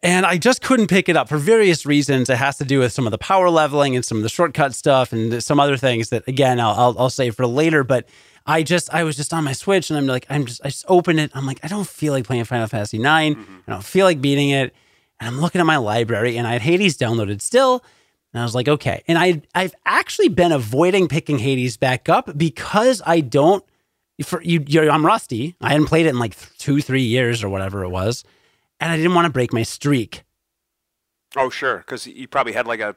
[0.02, 2.28] and I just couldn't pick it up for various reasons.
[2.28, 4.74] It has to do with some of the power leveling and some of the shortcut
[4.74, 7.84] stuff and some other things that, again, I'll, I'll, I'll save for later.
[7.84, 8.08] But
[8.44, 10.84] I just, I was just on my Switch and I'm like, I'm just, I just
[10.88, 11.30] opened it.
[11.34, 13.34] I'm like, I don't feel like playing Final Fantasy 9.
[13.36, 13.56] Mm-hmm.
[13.68, 14.74] I don't feel like beating it.
[15.20, 17.84] And I'm looking at my library and I had Hades downloaded still.
[18.34, 19.04] And I was like, okay.
[19.06, 23.64] And I, I've actually been avoiding picking Hades back up because I don't,
[24.24, 25.54] for you, you're, I'm rusty.
[25.60, 28.24] I hadn't played it in like two, three years or whatever it was
[28.82, 30.24] and I didn't want to break my streak.
[31.36, 32.94] Oh sure, because you probably had like a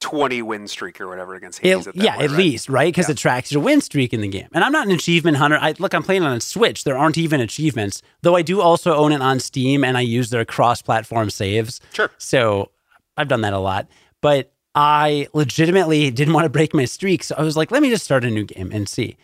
[0.00, 1.86] 20 win streak or whatever against It- Hades.
[1.88, 2.38] at that yeah, point, at right?
[2.38, 2.92] least, right?
[2.92, 3.12] Because Yeah.
[3.12, 4.48] it tracks your win streak in the game.
[4.52, 5.58] And I'm not an achievement hunter.
[5.60, 6.84] I look, I'm playing on a Switch.
[6.84, 8.36] There aren't even achievements, though.
[8.36, 11.80] I do also own it on Steam, and I use their cross-platform saves.
[11.92, 12.10] Sure.
[12.18, 12.70] So
[13.16, 13.88] I've done that a lot.
[14.20, 17.90] But I legitimately didn't want to break my streak, so I was like, let me
[17.90, 19.16] just start a new game and see.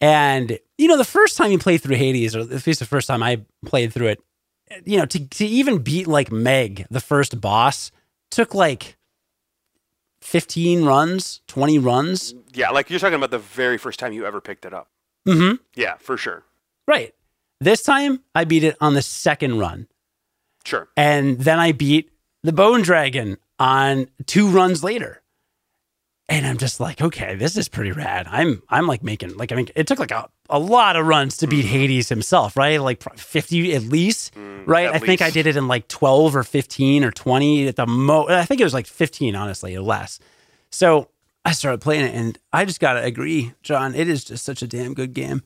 [0.00, 3.08] And you know, the first time you play through Hades, or at least the first
[3.08, 4.20] time I played through it,
[4.84, 7.90] you know, to to even beat like Meg, the first boss,
[8.30, 8.96] took like
[10.20, 12.34] 15 runs, 20 runs.
[12.52, 14.88] Yeah, like you're talking about the very first time you ever picked it up.
[15.26, 15.56] Mm-hmm.
[15.74, 16.44] Yeah, for sure.
[16.86, 17.14] Right.
[17.60, 19.88] This time I beat it on the second run.
[20.64, 20.88] Sure.
[20.96, 22.10] And then I beat
[22.42, 25.22] the Bone Dragon on two runs later.
[26.30, 28.26] And I'm just like, okay, this is pretty rad.
[28.30, 31.38] I'm I'm like making like I mean it took like a, a lot of runs
[31.38, 32.80] to beat Hades himself, right?
[32.80, 34.88] Like 50 at least, right?
[34.88, 37.76] Mm, at I think I did it in like 12 or 15 or 20 at
[37.76, 38.30] the most.
[38.30, 40.20] I think it was like 15 honestly, or less.
[40.70, 41.08] So
[41.46, 44.60] I started playing it and I just got to agree, John, it is just such
[44.60, 45.42] a damn good game.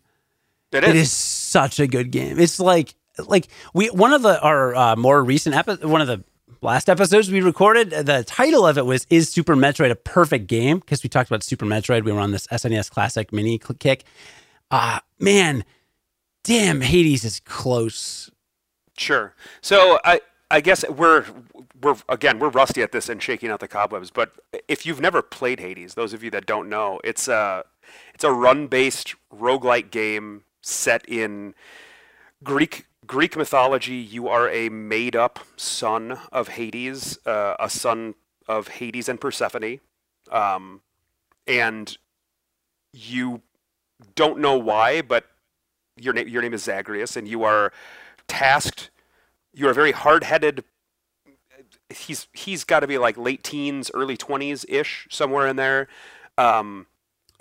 [0.73, 0.91] It is.
[0.91, 2.41] It is such a good game.
[2.41, 2.95] It's like
[3.29, 6.25] like we one of the our uh, more recent epi- one of the
[6.63, 7.91] last episodes we recorded.
[7.91, 11.43] The title of it was "Is Super Metroid a Perfect Game?" Because we talked about
[11.43, 12.05] Super Metroid.
[12.05, 14.05] We were on this SNES Classic mini kick.
[14.71, 15.65] Ah, man,
[16.45, 18.31] damn, Hades is close.
[18.97, 19.35] Sure.
[19.61, 20.21] So I
[20.51, 21.25] I guess we're
[21.83, 24.11] we're again we're rusty at this and shaking out the cobwebs.
[24.11, 24.33] But
[24.69, 27.65] if you've never played Hades, those of you that don't know, it's a
[28.15, 31.55] it's a run-based roguelike game set in
[32.45, 33.97] Greek Greek mythology.
[33.97, 38.15] You are a made-up son of Hades, uh, a son
[38.49, 39.81] of Hades and Persephone,
[40.31, 40.81] um,
[41.47, 41.97] and
[42.93, 43.43] you
[44.15, 45.27] don't know why, but
[45.97, 47.73] your name your name is Zagreus, and you are
[48.29, 48.91] tasked.
[49.53, 50.65] You are very hard-headed.
[51.91, 55.89] He's he's got to be like late teens, early twenties ish, somewhere in there.
[56.39, 56.87] Um,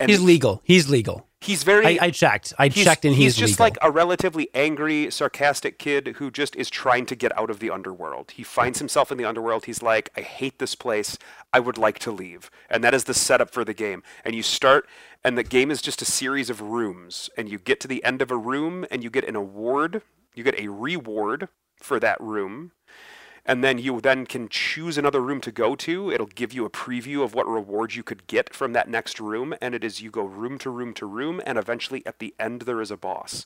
[0.02, 0.60] and He's legal.
[0.64, 1.28] He's legal.
[1.40, 1.98] he's very.
[1.98, 2.52] I, I checked.
[2.58, 3.64] I he's, checked, and he's, just legal.
[3.64, 7.70] like a relatively angry, sarcastic kid who just is trying to get out of the
[7.70, 8.32] underworld.
[8.32, 9.66] He finds himself in the underworld.
[9.66, 11.16] He's like, I hate this place.
[11.52, 12.50] I would like to leave.
[12.68, 14.02] And that is the setup for the game.
[14.24, 14.88] And you start,
[15.22, 17.30] and the game is just a series of rooms.
[17.36, 20.02] And you get to the end of a room, and you get an award.
[20.34, 22.72] You get a reward for that room
[23.44, 26.10] and then you then can choose another room to go to.
[26.10, 29.54] It'll give you a preview of what rewards you could get from that next room,
[29.60, 32.62] and it is you go room to room to room, and eventually at the end
[32.62, 33.44] there is a boss.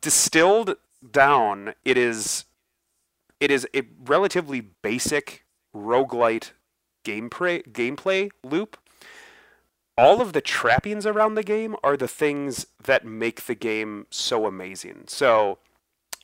[0.00, 0.76] Distilled
[1.08, 2.46] down, it is
[3.40, 6.52] it is a relatively basic roguelite
[7.04, 8.76] gameplay gameplay loop.
[9.96, 14.46] All of the trappings around the game are the things that make the game so
[14.46, 15.04] amazing.
[15.06, 15.58] So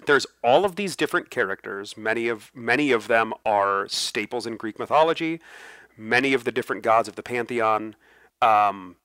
[0.06, 1.96] there's all of these different characters.
[1.96, 5.40] Many of many of them are staples in Greek mythology.
[5.96, 7.94] Many of the different gods of the pantheon,
[8.40, 8.96] um,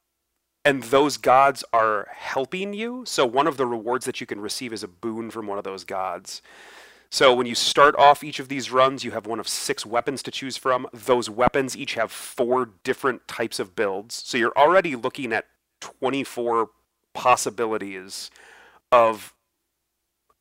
[0.63, 3.03] and those gods are helping you.
[3.05, 5.63] So one of the rewards that you can receive is a boon from one of
[5.63, 6.41] those gods.
[7.09, 10.23] So when you start off each of these runs, you have one of six weapons
[10.23, 10.87] to choose from.
[10.91, 14.15] Those weapons each have four different types of builds.
[14.25, 15.45] So you're already looking at
[15.81, 16.69] 24
[17.13, 18.31] possibilities
[18.91, 19.33] of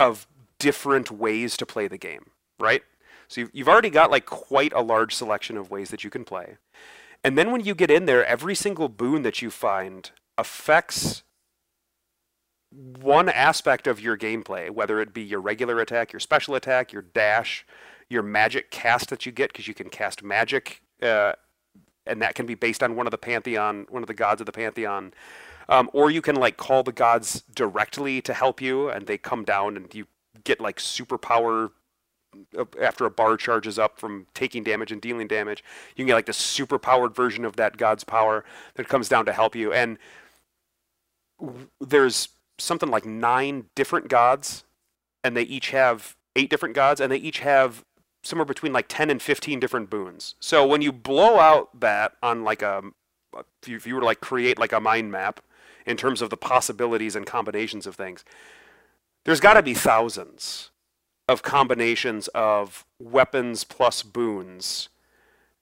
[0.00, 0.26] of
[0.64, 2.82] different ways to play the game, right?
[3.28, 6.24] So you've, you've already got like quite a large selection of ways that you can
[6.24, 6.56] play.
[7.22, 11.22] And then when you get in there, every single boon that you find affects
[12.70, 17.02] one aspect of your gameplay, whether it be your regular attack, your special attack, your
[17.02, 17.66] dash,
[18.08, 21.32] your magic cast that you get, because you can cast magic, uh,
[22.06, 24.46] and that can be based on one of the pantheon, one of the gods of
[24.46, 25.12] the pantheon.
[25.68, 29.44] Um, or you can like call the gods directly to help you, and they come
[29.44, 30.06] down, and you
[30.44, 31.70] get like superpower
[32.56, 35.62] uh, after a bar charges up from taking damage and dealing damage.
[35.94, 39.26] You can get like the super powered version of that god's power that comes down
[39.26, 39.72] to help you.
[39.72, 39.98] And
[41.80, 42.28] there's
[42.58, 44.64] something like nine different gods,
[45.22, 47.84] and they each have eight different gods, and they each have
[48.22, 50.34] somewhere between like 10 and 15 different boons.
[50.40, 52.82] So when you blow out that on like a,
[53.66, 55.40] if you were to like create like a mind map
[55.86, 58.24] in terms of the possibilities and combinations of things,
[59.24, 60.70] there's got to be thousands
[61.28, 64.88] of combinations of weapons plus boons.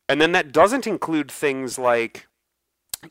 [0.09, 2.27] And then that doesn't include things like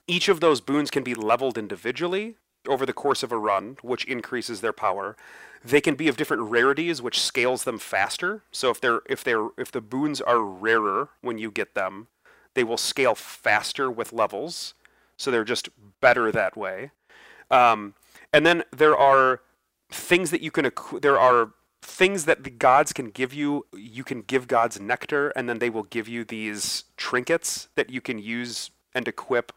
[0.08, 2.36] each of those boons can be leveled individually
[2.68, 5.16] over the course of a run, which increases their power.
[5.64, 8.44] They can be of different rarities, which scales them faster.
[8.52, 12.08] So if they're if they're if the boons are rarer when you get them,
[12.54, 14.74] they will scale faster with levels.
[15.18, 15.70] So they're just
[16.02, 16.92] better that way.
[17.50, 17.94] Um,
[18.34, 19.42] and then there are
[19.92, 21.52] things that you can there are
[21.82, 23.66] things that the gods can give you.
[23.74, 28.02] You can give gods nectar, and then they will give you these trinkets that you
[28.02, 29.52] can use and equip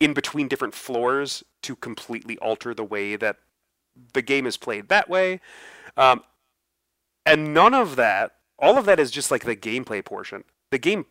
[0.00, 3.36] in between different floors to completely alter the way that
[4.12, 5.40] the game is played that way.
[5.96, 6.22] Um,
[7.24, 10.44] and none of that, all of that is just like the gameplay portion.
[10.70, 11.06] The game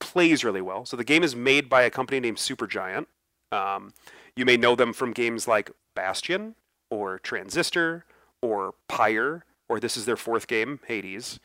[0.00, 0.84] plays really well.
[0.84, 3.06] So the game is made by a company named Supergiant.
[3.52, 3.94] Um,
[4.34, 6.56] you may know them from games like Bastion
[6.90, 8.04] or Transistor
[8.42, 11.40] or Pyre, or this is their fourth game, Hades.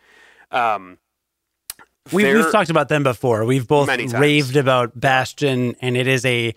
[0.51, 0.97] Um,
[2.11, 3.45] we, have talked about them before.
[3.45, 6.53] We've both raved about Bastion, and it is a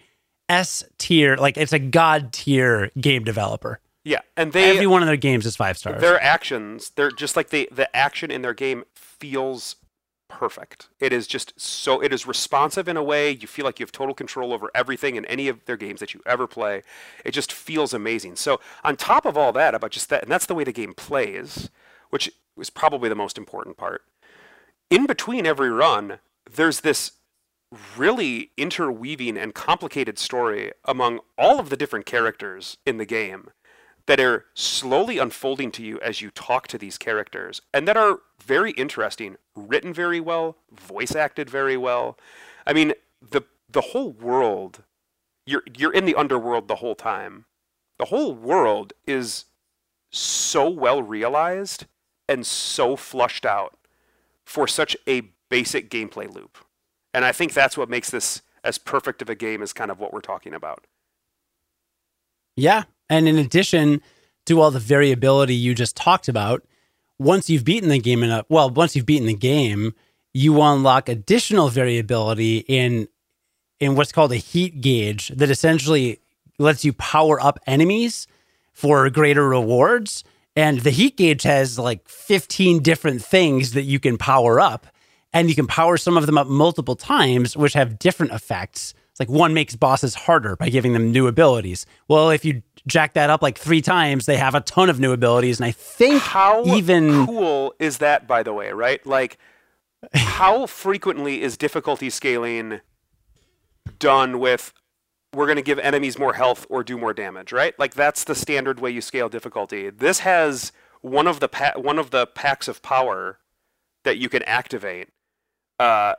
[0.49, 3.81] S tier, like it's a god tier game developer.
[4.05, 6.01] Yeah, and they every one of their games is five stars.
[6.01, 9.77] Their actions, they're just like the the action in their game feels
[10.35, 10.88] perfect.
[10.99, 13.92] It is just so it is responsive in a way you feel like you have
[13.92, 16.83] total control over everything in any of their games that you ever play.
[17.25, 18.35] It just feels amazing.
[18.35, 20.92] So on top of all that, about just that, and that's the way the game
[20.92, 21.70] plays,
[22.11, 24.03] which is probably the most important part.
[24.90, 26.18] In between every run,
[26.51, 27.12] there's this
[27.97, 33.51] really interweaving and complicated story among all of the different characters in the game
[34.07, 38.21] that are slowly unfolding to you as you talk to these characters and that are
[38.43, 42.19] very interesting, written very well, voice acted very well.
[42.67, 44.85] I mean, the the whole world
[45.47, 47.47] you're you're in the underworld the whole time.
[47.99, 49.47] The whole world is
[50.11, 51.87] so well realized
[52.29, 53.77] and so flushed out
[54.45, 56.59] for such a basic gameplay loop.
[57.12, 59.99] And I think that's what makes this as perfect of a game as kind of
[59.99, 60.87] what we're talking about.
[62.57, 62.85] Yeah.
[63.09, 64.01] And in addition
[64.47, 66.64] to all the variability you just talked about,
[67.19, 69.95] once you've beaten the game enough, well, once you've beaten the game,
[70.33, 73.09] you unlock additional variability in
[73.81, 76.21] in what's called a heat gauge that essentially
[76.59, 78.27] lets you power up enemies
[78.73, 80.25] for greater rewards.
[80.57, 84.87] And the heat gauge has like 15 different things that you can power up
[85.33, 88.95] and you can power some of them up multiple times, which have different effects.
[89.11, 91.87] It's like one makes bosses harder by giving them new abilities.
[92.09, 95.12] Well, if you jack that up like three times, they have a ton of new
[95.12, 95.59] abilities.
[95.59, 99.05] And I think how even cool is that, by the way, right?
[99.07, 99.38] Like,
[100.12, 102.81] how frequently is difficulty scaling
[103.99, 104.73] done with
[105.35, 107.79] we're going to give enemies more health or do more damage, right?
[107.79, 109.90] Like that's the standard way you scale difficulty.
[109.90, 113.38] This has one of the pa- one of the packs of power
[114.05, 115.09] that you can activate
[115.79, 116.14] uh,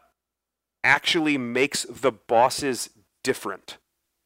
[0.83, 2.89] actually makes the bosses
[3.23, 3.77] different.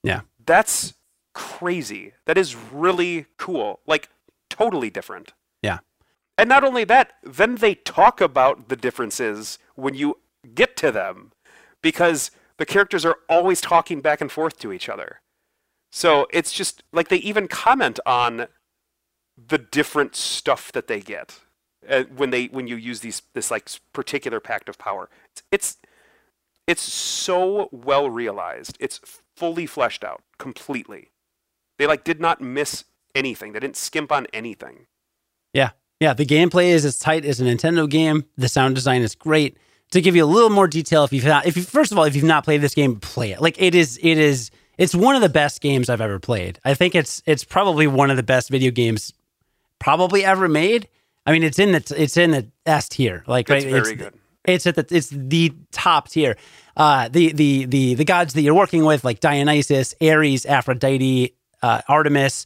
[0.04, 0.22] Yeah.
[0.46, 0.94] That's
[1.34, 2.14] crazy.
[2.26, 3.80] That is really cool.
[3.86, 4.10] Like,
[4.50, 5.34] totally different.
[5.62, 5.80] Yeah.
[6.38, 10.20] And not only that, then they talk about the differences when you
[10.56, 11.32] get to them
[11.82, 15.22] because the characters are always talking back and forth to each other.
[15.92, 18.48] So it's just like they even comment on
[19.38, 21.40] the different stuff that they get
[21.90, 25.10] uh, when they when you use these this like particular pact of power.
[25.32, 25.78] It's, it's
[26.68, 28.78] it's so well realized.
[28.80, 29.00] It's
[29.36, 31.10] fully fleshed out completely.
[31.80, 32.84] They like did not miss
[33.16, 33.54] anything.
[33.54, 34.86] They didn't skimp on anything.
[35.54, 35.72] Yeah.
[36.00, 38.26] Yeah, the gameplay is as tight as a Nintendo game.
[38.38, 39.58] The sound design is great.
[39.92, 42.04] To give you a little more detail, if you've not, if you first of all,
[42.04, 43.42] if you've not played this game, play it.
[43.42, 46.60] Like it is, it is, it's one of the best games I've ever played.
[46.64, 49.14] I think it's it's probably one of the best video games
[49.80, 50.88] probably ever made.
[51.26, 53.24] I mean, it's in the it's in the S tier.
[53.26, 54.14] Like It's right, very it's, good.
[54.46, 56.38] It's at the it's the top tier.
[56.78, 61.82] Uh, the the the the gods that you're working with, like Dionysus, Ares, Aphrodite, uh,
[61.88, 62.46] Artemis,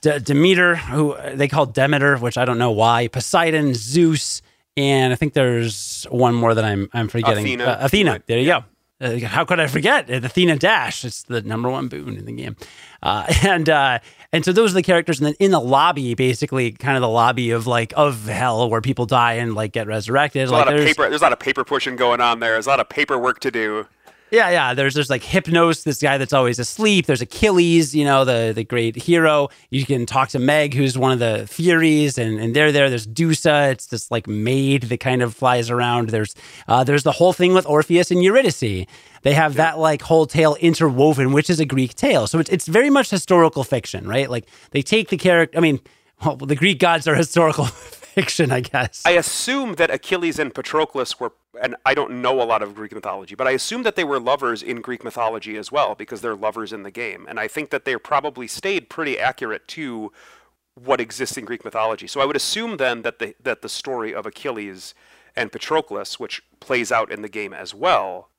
[0.00, 3.08] D- Demeter, who they call Demeter, which I don't know why.
[3.08, 4.40] Poseidon, Zeus,
[4.76, 7.44] and I think there's one more that I'm I'm forgetting.
[7.44, 7.64] Athena.
[7.64, 8.10] Uh, Athena.
[8.12, 8.26] Right.
[8.26, 8.64] There you go.
[8.98, 11.04] Uh, how could I forget Uh, Athena Dash?
[11.04, 12.56] It's the number one boon in the game,
[13.02, 13.98] uh, and uh,
[14.32, 15.18] and so those are the characters.
[15.20, 18.80] And then in the lobby, basically, kind of the lobby of like of hell, where
[18.80, 20.40] people die and like get resurrected.
[20.40, 21.10] There's a like lot of there's- paper.
[21.10, 22.52] There's a lot of paper pushing going on there.
[22.52, 23.86] There's a lot of paperwork to do.
[24.30, 24.74] Yeah, yeah.
[24.74, 27.06] There's there's like Hypnos, this guy that's always asleep.
[27.06, 29.48] There's Achilles, you know, the the great hero.
[29.70, 32.90] You can talk to Meg, who's one of the Furies, and, and they're there.
[32.90, 36.08] There's Dusa, it's this like maid that kind of flies around.
[36.08, 36.34] There's
[36.66, 38.86] uh, there's the whole thing with Orpheus and Eurydice.
[39.22, 42.26] They have that like whole tale interwoven, which is a Greek tale.
[42.26, 44.28] So it's it's very much historical fiction, right?
[44.28, 45.56] Like they take the character.
[45.56, 45.78] I mean,
[46.24, 47.68] well, the Greek gods are historical
[48.16, 49.02] fiction, I guess.
[49.04, 52.92] I assume that Achilles and Patroclus were, and I don't know a lot of Greek
[52.94, 56.34] mythology, but I assume that they were lovers in Greek mythology as well because they're
[56.34, 60.12] lovers in the game, and I think that they probably stayed pretty accurate to
[60.74, 62.06] what exists in Greek mythology.
[62.06, 64.94] So I would assume then that the that the story of Achilles
[65.34, 68.30] and Patroclus, which plays out in the game as well,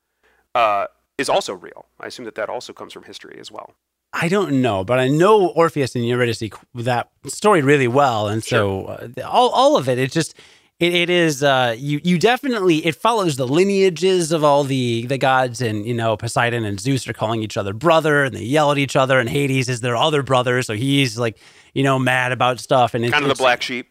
[0.54, 1.86] uh, is also real.
[2.00, 3.74] I assume that that also comes from history as well.
[4.12, 6.42] I don't know, but I know Orpheus and Eurydice
[6.74, 9.98] that story really well, and so uh, all all of it.
[9.98, 10.34] It just
[10.80, 15.18] it, it is uh, you you definitely it follows the lineages of all the the
[15.18, 18.72] gods, and you know Poseidon and Zeus are calling each other brother, and they yell
[18.72, 21.38] at each other, and Hades is their other brother, so he's like
[21.74, 23.88] you know mad about stuff, and it, Kind of the it's- black sheep.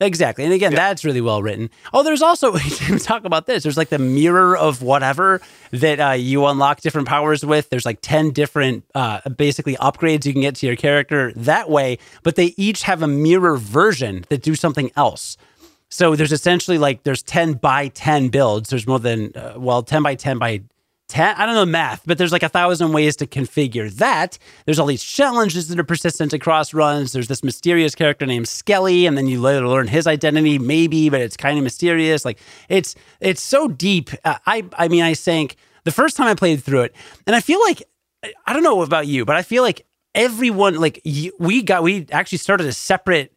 [0.00, 0.44] Exactly.
[0.44, 1.70] And again, that's really well written.
[1.92, 2.56] Oh, there's also,
[2.98, 3.64] talk about this.
[3.64, 5.40] There's like the mirror of whatever
[5.72, 7.68] that uh, you unlock different powers with.
[7.68, 11.98] There's like 10 different, uh, basically, upgrades you can get to your character that way,
[12.22, 15.36] but they each have a mirror version that do something else.
[15.90, 18.70] So there's essentially like, there's 10 by 10 builds.
[18.70, 20.62] There's more than, uh, well, 10 by 10 by
[21.08, 24.38] 10 i don't know math but there's like a thousand ways to configure that.
[24.64, 27.12] There's all these challenges that are persistent across runs.
[27.12, 31.20] There's this mysterious character named skelly and then you later learn his identity maybe but
[31.20, 32.24] it's kind of mysterious.
[32.24, 32.38] Like
[32.68, 34.10] it's it's so deep.
[34.24, 36.94] Uh, i i mean i sank the first time i played through it
[37.26, 37.82] and i feel like
[38.46, 41.00] i don't know about you but i feel like everyone like
[41.38, 43.32] we got we actually started a separate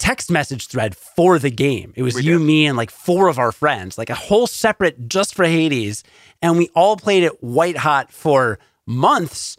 [0.00, 1.92] text message thread for the game.
[1.94, 2.44] It was We you, did.
[2.44, 6.02] me, and like four of our friends, like a whole separate just for Hades.
[6.42, 9.56] And we all played it white hot for months.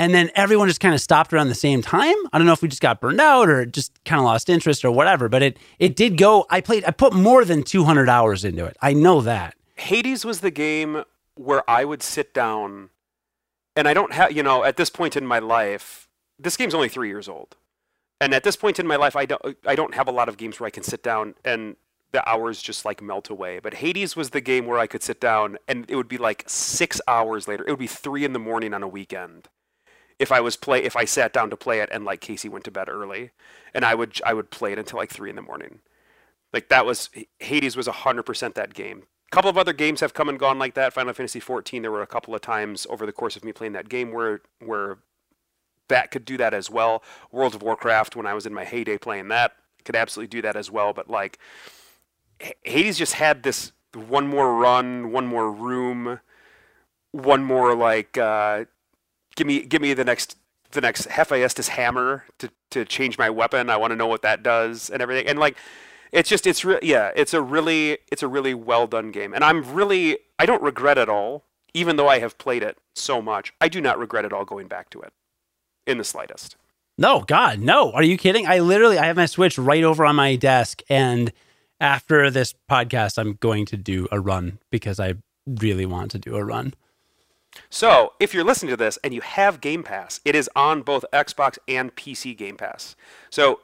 [0.00, 2.14] And then everyone just kind of stopped around the same time.
[2.32, 4.84] I don't know if we just got burned out or just kind of lost interest
[4.84, 6.44] or whatever, but it it did go.
[6.50, 8.76] I played, I put more than 200 hours into it.
[8.82, 9.54] I know that.
[9.76, 11.02] Hades was the game
[11.34, 12.90] where I would sit down,
[13.76, 16.08] and I don't have, you know, at this point in my life,
[16.38, 17.56] this game's only three years old,
[18.20, 20.36] and at this point in my life, I don't, I don't have a lot of
[20.36, 21.76] games where I can sit down and
[22.12, 23.58] the hours just like melt away.
[23.58, 26.44] But Hades was the game where I could sit down, and it would be like
[26.46, 27.64] six hours later.
[27.66, 29.48] It would be three in the morning on a weekend
[30.18, 32.64] if I was play if I sat down to play it and like Casey went
[32.64, 33.30] to bed early,
[33.74, 35.80] and I would I would play it until like three in the morning.
[36.52, 39.04] Like that was Hades was hundred percent that game.
[39.30, 40.94] A couple of other games have come and gone like that.
[40.94, 41.82] Final Fantasy XIV.
[41.82, 44.40] There were a couple of times over the course of me playing that game where
[44.64, 44.98] where
[45.88, 47.02] that could do that as well.
[47.30, 49.52] World of Warcraft, when I was in my heyday playing that,
[49.84, 50.92] could absolutely do that as well.
[50.92, 51.38] But like
[52.64, 56.20] Hades just had this one more run, one more room,
[57.12, 58.64] one more like uh,
[59.36, 60.36] give me give me the next
[60.72, 63.70] the next Hephaestus hammer to, to change my weapon.
[63.70, 65.26] I want to know what that does and everything.
[65.26, 65.56] And like
[66.12, 69.32] it's just it's re- yeah, it's a really it's a really well done game.
[69.32, 73.22] And I'm really I don't regret at all, even though I have played it so
[73.22, 73.52] much.
[73.60, 75.12] I do not regret at all going back to it
[75.88, 76.56] in the slightest.
[76.96, 77.92] No, God, no.
[77.92, 78.46] Are you kidding?
[78.46, 81.32] I literally I have my Switch right over on my desk, and
[81.80, 85.14] after this podcast, I'm going to do a run because I
[85.46, 86.74] really want to do a run.
[87.70, 91.04] So, if you're listening to this and you have Game Pass, it is on both
[91.12, 92.94] Xbox and PC Game Pass.
[93.30, 93.60] So,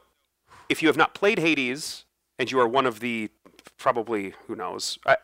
[0.69, 2.05] if you have not played Hades
[2.39, 3.29] and you are one of the
[3.77, 5.17] probably who knows, I,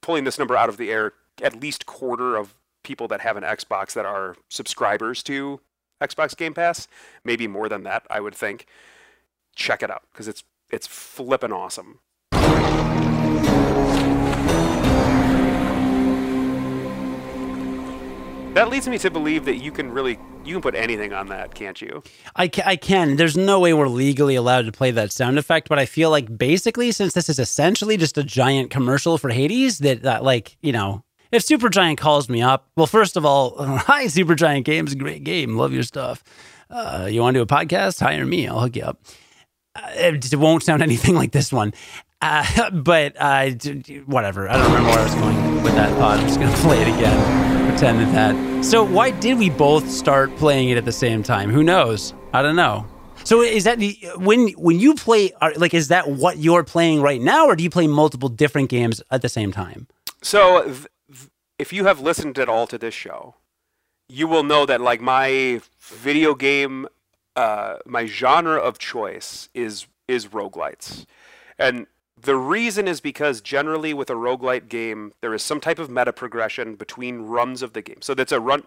[0.00, 3.42] pulling this number out of the air, at least quarter of people that have an
[3.42, 5.60] Xbox that are subscribers to
[6.00, 6.88] Xbox Game Pass,
[7.24, 8.66] maybe more than that, I would think.
[9.54, 12.00] Check it out because it's it's flippin' awesome.
[18.56, 21.54] That leads me to believe that you can really you can put anything on that,
[21.54, 22.02] can't you?
[22.36, 23.16] I can, I can.
[23.16, 26.38] There's no way we're legally allowed to play that sound effect, but I feel like
[26.38, 30.72] basically, since this is essentially just a giant commercial for Hades, that, that like you
[30.72, 31.04] know,
[31.36, 35.72] if Supergiant calls me up, well, first of all, hi, Supergiant Games, great game, love
[35.72, 36.24] your stuff.
[36.70, 38.00] Uh, you want to do a podcast?
[38.00, 38.98] Hire me, I'll hook you up.
[39.76, 41.74] it won't sound anything like this one.
[42.22, 43.50] Uh, but uh,
[44.06, 44.48] whatever.
[44.48, 46.18] I don't remember where I was going with that thought.
[46.18, 48.64] I'm just going to play it again, pretend that that.
[48.64, 51.50] So, why did we both start playing it at the same time?
[51.50, 52.14] Who knows?
[52.32, 52.86] I don't know.
[53.24, 53.78] So, is that
[54.16, 55.32] when when you play?
[55.56, 59.02] Like, is that what you're playing right now, or do you play multiple different games
[59.10, 59.86] at the same time?
[60.22, 60.74] So,
[61.58, 63.34] if you have listened at all to this show,
[64.08, 66.86] you will know that like my video game,
[67.34, 71.06] uh, my genre of choice is is roguelites,
[71.58, 71.86] and
[72.18, 76.12] the reason is because generally with a roguelite game, there is some type of meta
[76.12, 78.00] progression between runs of the game.
[78.00, 78.62] So that's a run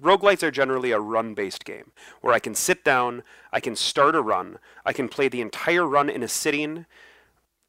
[0.00, 3.22] roguelites are generally a run-based game where I can sit down,
[3.52, 6.86] I can start a run, I can play the entire run in a sitting.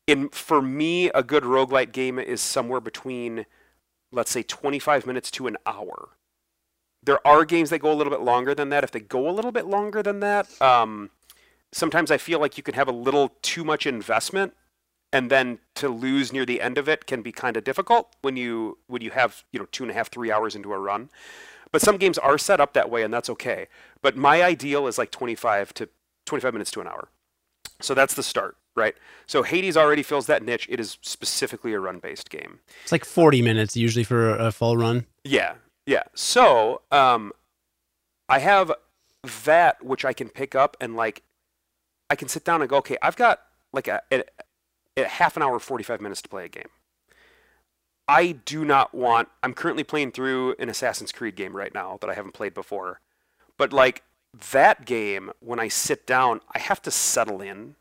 [0.06, 3.46] In for me, a good roguelite game is somewhere between
[4.14, 6.10] let's say 25 minutes to an hour.
[7.02, 8.84] There are games that go a little bit longer than that.
[8.84, 11.10] If they go a little bit longer than that, um,
[11.74, 14.54] sometimes I feel like you can have a little too much investment
[15.14, 18.36] and then to lose near the end of it can be kind of difficult when
[18.36, 21.10] you when you have you know two and a half three hours into a run
[21.72, 23.68] but some games are set up that way and that's okay
[24.02, 25.88] but my ideal is like 25 to
[26.26, 27.10] 25 minutes to an hour
[27.80, 28.96] so that's the start right
[29.26, 33.06] so hades already fills that niche it is specifically a run based game it's like
[33.06, 35.56] 40 minutes usually for a full run yeah
[35.86, 37.32] yeah so um
[38.30, 38.72] i have
[39.46, 41.24] that which i can pick up and like
[42.10, 43.42] i can sit down and go okay i've got
[43.74, 44.24] like a, a
[45.06, 46.70] half an hour, 45 minutes to play a game.
[48.08, 49.30] I do not want.
[49.42, 53.00] I'm currently playing through an Assassin's Creed game right now that I haven't played before.
[53.58, 54.04] But like
[54.52, 57.76] that game, when I sit down, I have to settle in.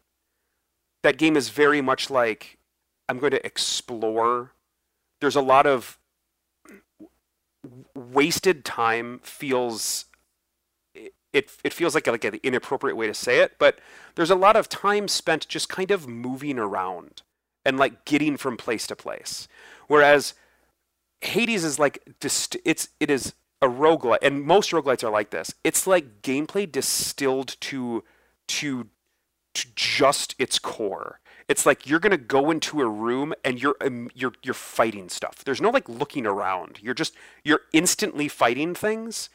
[1.03, 2.59] That game is very much like
[3.09, 4.53] I'm going to explore.
[5.21, 5.99] There's a lot of
[7.95, 10.07] wasted time feels
[10.95, 13.79] it it feels like like an inappropriate way to say it, but
[14.15, 17.23] there's a lot of time spent just kind of moving around
[17.65, 19.49] and like getting from place to place.
[19.89, 20.35] Whereas
[21.21, 25.55] Hades is like dist- it's it is a roguelite and most roguelites are like this.
[25.65, 28.05] It's like gameplay distilled to
[28.49, 28.89] to
[29.55, 31.21] to just its core.
[31.49, 35.45] It's like you're gonna go into a room and you're um, you're you're fighting stuff.
[35.45, 36.79] There's no like looking around.
[36.81, 39.29] You're just you're instantly fighting things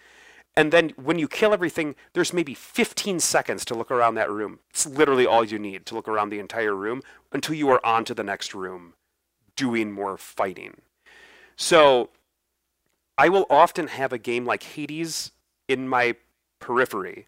[0.58, 4.58] and then when you kill everything, there's maybe 15 seconds to look around that room.
[4.72, 8.04] It's literally all you need to look around the entire room until you are on
[8.06, 8.96] to the next room
[9.56, 10.82] doing more fighting.
[11.56, 12.10] So
[13.20, 15.30] I will often have a game like Hades
[15.68, 16.16] in my
[16.60, 17.28] periphery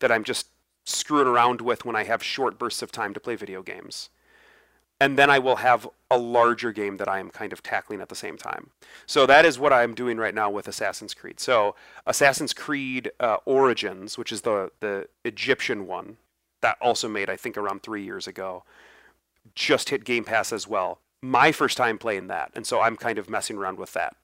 [0.00, 0.48] that I'm just
[0.84, 4.10] screwing around with when I have short bursts of time to play video games
[5.00, 8.08] and then I will have a larger game that I am kind of tackling at
[8.08, 8.70] the same time.
[9.06, 11.40] So that is what I'm doing right now with Assassin's Creed.
[11.40, 11.74] So
[12.06, 16.18] Assassin's Creed uh, Origins, which is the the Egyptian one,
[16.60, 18.64] that also made I think around three years ago,
[19.54, 21.00] just hit Game Pass as well.
[21.20, 24.16] My first time playing that, and so I'm kind of messing around with that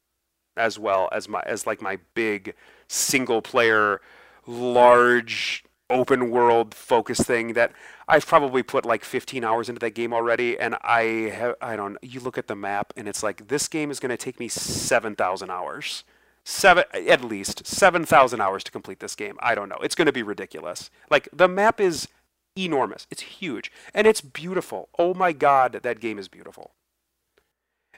[0.57, 2.55] as well as my as like my big
[2.87, 4.01] single player
[4.47, 7.73] large open world focus thing that
[8.09, 11.03] I've probably put like 15 hours into that game already, and I
[11.35, 11.99] have I don't.
[12.03, 14.49] You look at the map, and it's like this game is going to take me
[14.49, 16.05] 7,000 hours,
[16.45, 19.37] seven at least 7,000 hours to complete this game.
[19.41, 19.79] I don't know.
[19.83, 20.91] It's going to be ridiculous.
[21.11, 22.09] Like the map is
[22.57, 23.07] enormous.
[23.11, 24.89] It's huge, and it's beautiful.
[24.99, 26.73] Oh my god, that game is beautiful.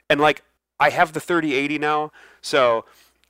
[0.09, 0.43] And like
[0.79, 2.85] I have the 3080 now, so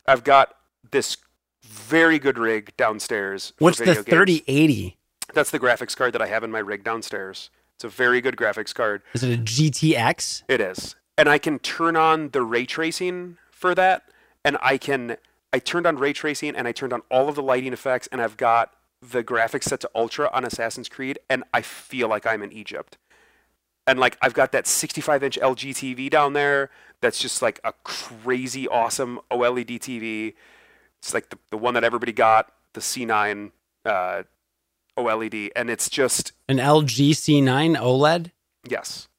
[0.05, 0.55] I've got
[0.91, 1.17] this
[1.63, 3.53] very good rig downstairs.
[3.59, 4.97] What's the 3080?
[5.33, 7.49] That's the graphics card that I have in my rig downstairs.
[7.75, 9.01] It's a very good graphics card.
[9.13, 10.43] Is it a GTX?
[10.47, 10.95] It is.
[11.17, 14.03] And I can turn on the ray tracing for that.
[14.45, 15.17] And I can,
[15.51, 18.21] I turned on ray tracing and I turned on all of the lighting effects and
[18.21, 22.41] I've got the graphics set to ultra on Assassin's Creed and I feel like I'm
[22.41, 22.97] in Egypt.
[23.85, 26.69] And like I've got that 65 inch LG TV down there
[27.01, 30.35] that's just like a crazy awesome OLED TV.
[31.03, 33.51] It's like the, the one that everybody got, the C9
[33.83, 34.23] uh,
[34.97, 38.31] OLED, and it's just an LG C9 OLED.
[38.69, 39.09] Yes,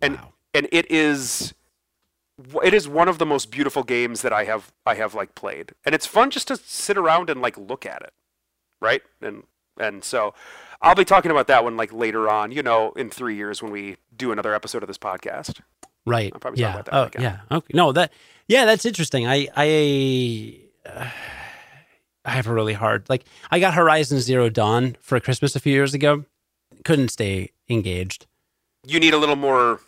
[0.00, 0.32] and wow.
[0.54, 1.52] and it is
[2.64, 5.72] it is one of the most beautiful games that I have I have like played,
[5.84, 8.14] and it's fun just to sit around and like look at it,
[8.80, 9.02] right?
[9.20, 9.42] And
[9.78, 10.32] and so
[10.80, 13.72] I'll be talking about that one like later on, you know, in three years when
[13.72, 15.60] we do another episode of this podcast.
[16.06, 16.32] Right.
[16.32, 16.80] I'll probably yeah.
[16.90, 17.40] oh, yeah.
[17.50, 17.72] Okay.
[17.74, 18.10] No, that
[18.48, 19.26] yeah, that's interesting.
[19.26, 20.69] I I.
[20.86, 21.10] Uh
[22.24, 25.72] I have a really hard like I got Horizon Zero Dawn for Christmas a few
[25.72, 26.24] years ago.
[26.84, 28.26] Couldn't stay engaged.
[28.86, 29.80] You need a little more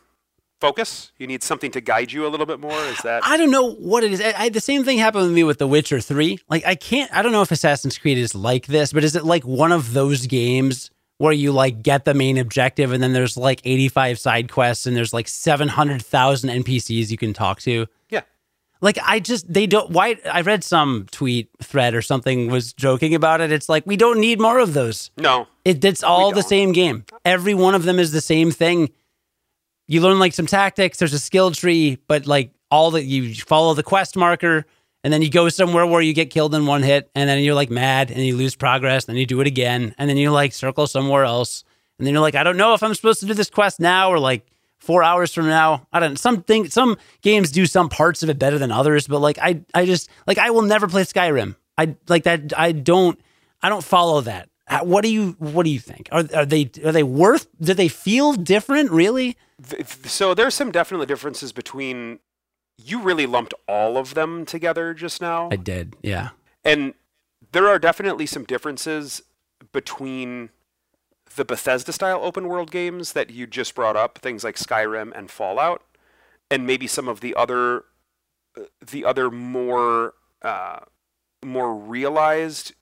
[0.61, 1.13] focus.
[1.19, 2.79] You need something to guide you a little bit more.
[2.87, 4.21] Is that I don't know what it is.
[4.21, 6.39] I, I, the same thing happened with me with The Witcher Three.
[6.49, 7.13] Like I can't.
[7.15, 9.93] I don't know if Assassin's Creed is like this, but is it like one of
[9.93, 14.51] those games where you like get the main objective and then there's like 85 side
[14.51, 17.87] quests and there's like 700,000 NPCs you can talk to.
[18.83, 23.15] Like I just they don't why I read some tweet thread or something was joking
[23.15, 23.53] about it.
[23.53, 25.13] It's like we don't need more of those.
[25.17, 25.47] No.
[25.65, 27.05] It it's all the same game.
[27.25, 28.91] Every one of them is the same thing.
[29.87, 33.73] You learn like some tactics, there's a skill tree, but like all that you follow
[33.75, 34.67] the quest marker
[35.05, 37.55] and then you go somewhere where you get killed in one hit and then you're
[37.55, 40.53] like mad and you lose progress, then you do it again and then you like
[40.53, 41.63] circle somewhere else.
[41.99, 44.11] And then you're like I don't know if I'm supposed to do this quest now
[44.11, 44.45] or like
[44.83, 45.87] 4 hours from now.
[45.93, 49.21] I don't some something some games do some parts of it better than others, but
[49.21, 51.55] like I I just like I will never play Skyrim.
[51.79, 53.19] I like that I don't
[53.63, 54.49] I don't follow that.
[54.83, 56.09] What do you What do you think?
[56.11, 57.47] Are are they are they worth?
[57.61, 58.91] Do they feel different?
[58.91, 59.37] Really?
[60.05, 62.19] So there's some definitely differences between.
[62.79, 65.51] You really lumped all of them together just now.
[65.53, 65.95] I did.
[66.03, 66.31] Yeah.
[66.65, 66.95] And
[67.53, 69.23] there are definitely some differences
[69.73, 70.51] between
[71.37, 75.31] the Bethesda style open world games that you just brought up, things like Skyrim and
[75.31, 75.83] Fallout,
[76.51, 77.85] and maybe some of the other
[78.57, 80.81] uh, the other more uh,
[81.45, 82.75] more realized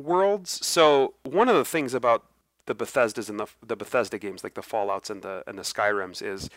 [0.00, 0.64] worlds.
[0.66, 2.24] So one of the things about
[2.66, 6.22] the Bethesdas and the the Bethesda games, like the Fallout's and the and the Skyrims,
[6.22, 6.48] is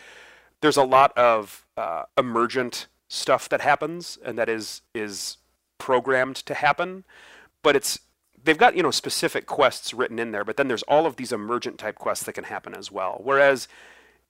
[0.60, 5.38] there's a lot of uh, emergent stuff that happens and that is is
[5.78, 7.04] programmed to happen,
[7.62, 7.98] but it's
[8.44, 11.32] they've got you know specific quests written in there, but then there's all of these
[11.32, 13.20] emergent type quests that can happen as well.
[13.22, 13.68] Whereas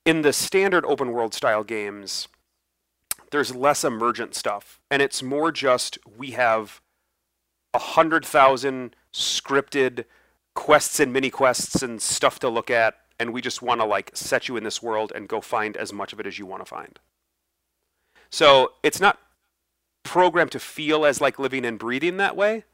[0.05, 2.29] in the standard open world style games,
[3.31, 6.81] there's less emergent stuff, and it's more just we have
[7.75, 10.05] a hundred thousand scripted
[10.55, 14.11] quests and mini quests and stuff to look at, and we just want to like
[14.15, 16.61] set you in this world and go find as much of it as you want
[16.61, 16.99] to find.
[18.31, 19.19] So it's not
[20.03, 22.65] programmed to feel as like living and breathing that way.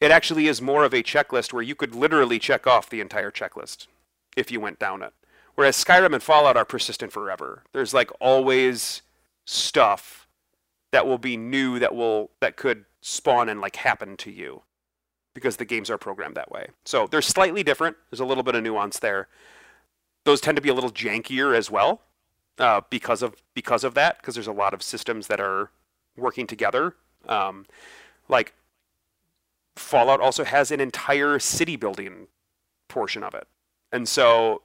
[0.00, 3.30] It actually is more of a checklist where you could literally check off the entire
[3.30, 3.86] checklist
[4.36, 5.12] if you went down it.
[5.54, 7.64] Whereas Skyrim and Fallout are persistent forever.
[7.72, 9.02] There's like always
[9.44, 10.26] stuff
[10.92, 14.62] that will be new that will that could spawn and like happen to you
[15.34, 16.68] because the games are programmed that way.
[16.84, 17.96] So they're slightly different.
[18.10, 19.28] There's a little bit of nuance there.
[20.24, 22.02] Those tend to be a little jankier as well
[22.58, 25.70] uh, because of because of that because there's a lot of systems that are
[26.16, 26.94] working together.
[27.28, 27.66] Um,
[28.28, 28.54] like
[29.76, 32.28] Fallout also has an entire city building
[32.88, 33.46] portion of it,
[33.92, 34.62] and so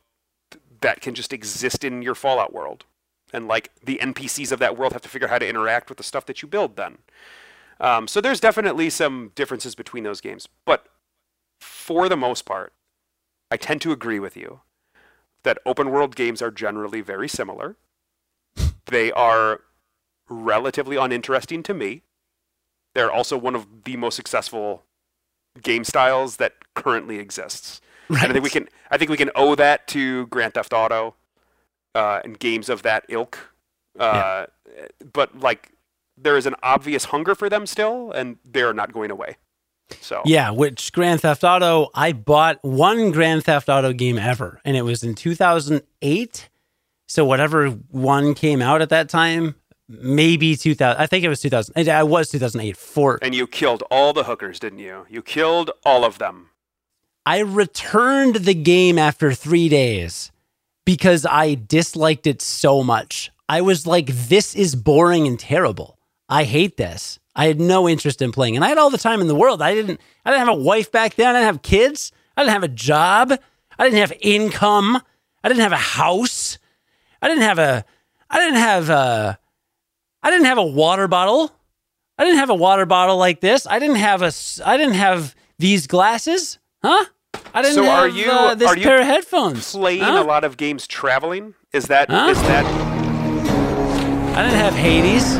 [0.81, 2.85] that can just exist in your Fallout world.
[3.33, 5.97] And like the NPCs of that world have to figure out how to interact with
[5.97, 6.75] the stuff that you build.
[6.77, 6.99] Then,
[7.79, 10.87] um, so there's definitely some differences between those games, but
[11.59, 12.73] for the most part,
[13.51, 14.61] I tend to agree with you
[15.43, 17.77] that open world games are generally very similar.
[18.87, 19.61] They are
[20.29, 22.01] relatively uninteresting to me.
[22.93, 24.83] They're also one of the most successful
[25.61, 27.81] game styles that currently exists.
[28.09, 31.15] And I think we can I think we can owe that to Grand Theft Auto
[31.95, 33.37] uh, and games of that ilk.
[33.99, 34.45] Uh,
[35.13, 35.71] But like,
[36.17, 39.37] there is an obvious hunger for them still, and they are not going away.
[40.01, 44.75] So Yeah, which Grand Theft Auto, I bought one Grand Theft Auto game ever, and
[44.75, 46.49] it was in 2008.
[47.07, 49.55] So whatever one came out at that time,
[49.87, 51.01] maybe 2000.
[51.01, 51.73] I think it was 2000.
[51.75, 52.77] It, it was 2008.
[52.77, 55.05] For and you killed all the hookers, didn't you?
[55.09, 56.49] You killed all of them.
[57.25, 60.31] I returned the game after three days
[60.85, 63.31] because I disliked it so much.
[63.49, 65.97] I was like, this is boring and terrible.
[66.29, 67.19] I hate this.
[67.35, 68.55] I had no interest in playing.
[68.55, 69.61] And I had all the time in the world.
[69.61, 71.27] I didn't I didn't have a wife back then.
[71.27, 72.11] I didn't have kids.
[72.37, 73.33] I didn't have a job.
[73.77, 75.01] I didn't have income.
[75.43, 76.57] I didn't have a house.
[77.21, 77.85] I didn't have a
[78.29, 79.39] I didn't have a
[80.25, 81.51] I didn't have a water bottle.
[82.17, 83.67] I didn't have a water bottle like this.
[83.67, 84.31] I didn't have a.
[84.65, 86.57] I didn't have these glasses.
[86.83, 87.05] Huh?
[87.53, 89.71] I didn't So have are you- uh, this are you pair of headphones.
[89.71, 90.23] Playing Huh?
[90.23, 92.47] a lot of games traveling is that is Huh?
[92.47, 92.65] that
[94.35, 95.35] I didn't have Hades.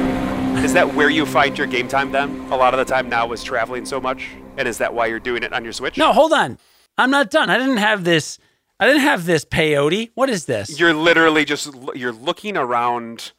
[0.64, 2.48] is that where you find your game time then?
[2.52, 4.28] A lot of the time now is traveling so much,
[4.58, 5.98] and is that why you're doing it on your Switch?
[5.98, 6.58] No, hold on.
[6.98, 7.50] I'm not done.
[7.50, 8.38] I didn't have this.
[8.80, 10.12] I didn't have this peyote.
[10.16, 10.80] What is this?
[10.80, 13.32] You're literally just you're looking around.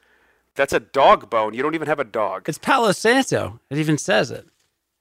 [0.56, 1.54] That's a dog bone.
[1.54, 2.48] You don't even have a dog.
[2.48, 3.60] It's Palo Santo.
[3.70, 4.48] It even says it.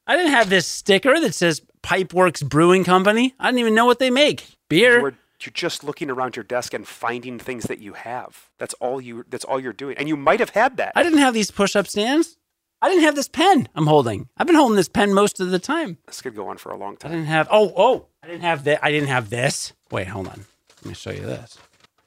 [0.08, 3.34] I didn't have this sticker that says Pipeworks Brewing Company.
[3.40, 4.56] I didn't even know what they make.
[4.70, 5.00] Beer.
[5.00, 8.50] You're, you're just looking around your desk and finding things that you have.
[8.60, 9.26] That's all you.
[9.30, 9.98] That's all you're doing.
[9.98, 10.92] And you might have had that.
[10.96, 12.38] I didn't have these push-up stands.
[12.82, 14.28] I didn't have this pen I'm holding.
[14.38, 15.98] I've been holding this pen most of the time.
[16.06, 17.12] this could go on for a long time.
[17.12, 17.48] I didn't have.
[17.50, 18.08] Oh, oh!
[18.22, 18.84] I didn't have that.
[18.84, 19.74] I didn't have this.
[19.90, 20.46] Wait, hold on.
[20.84, 21.58] Let me show you this.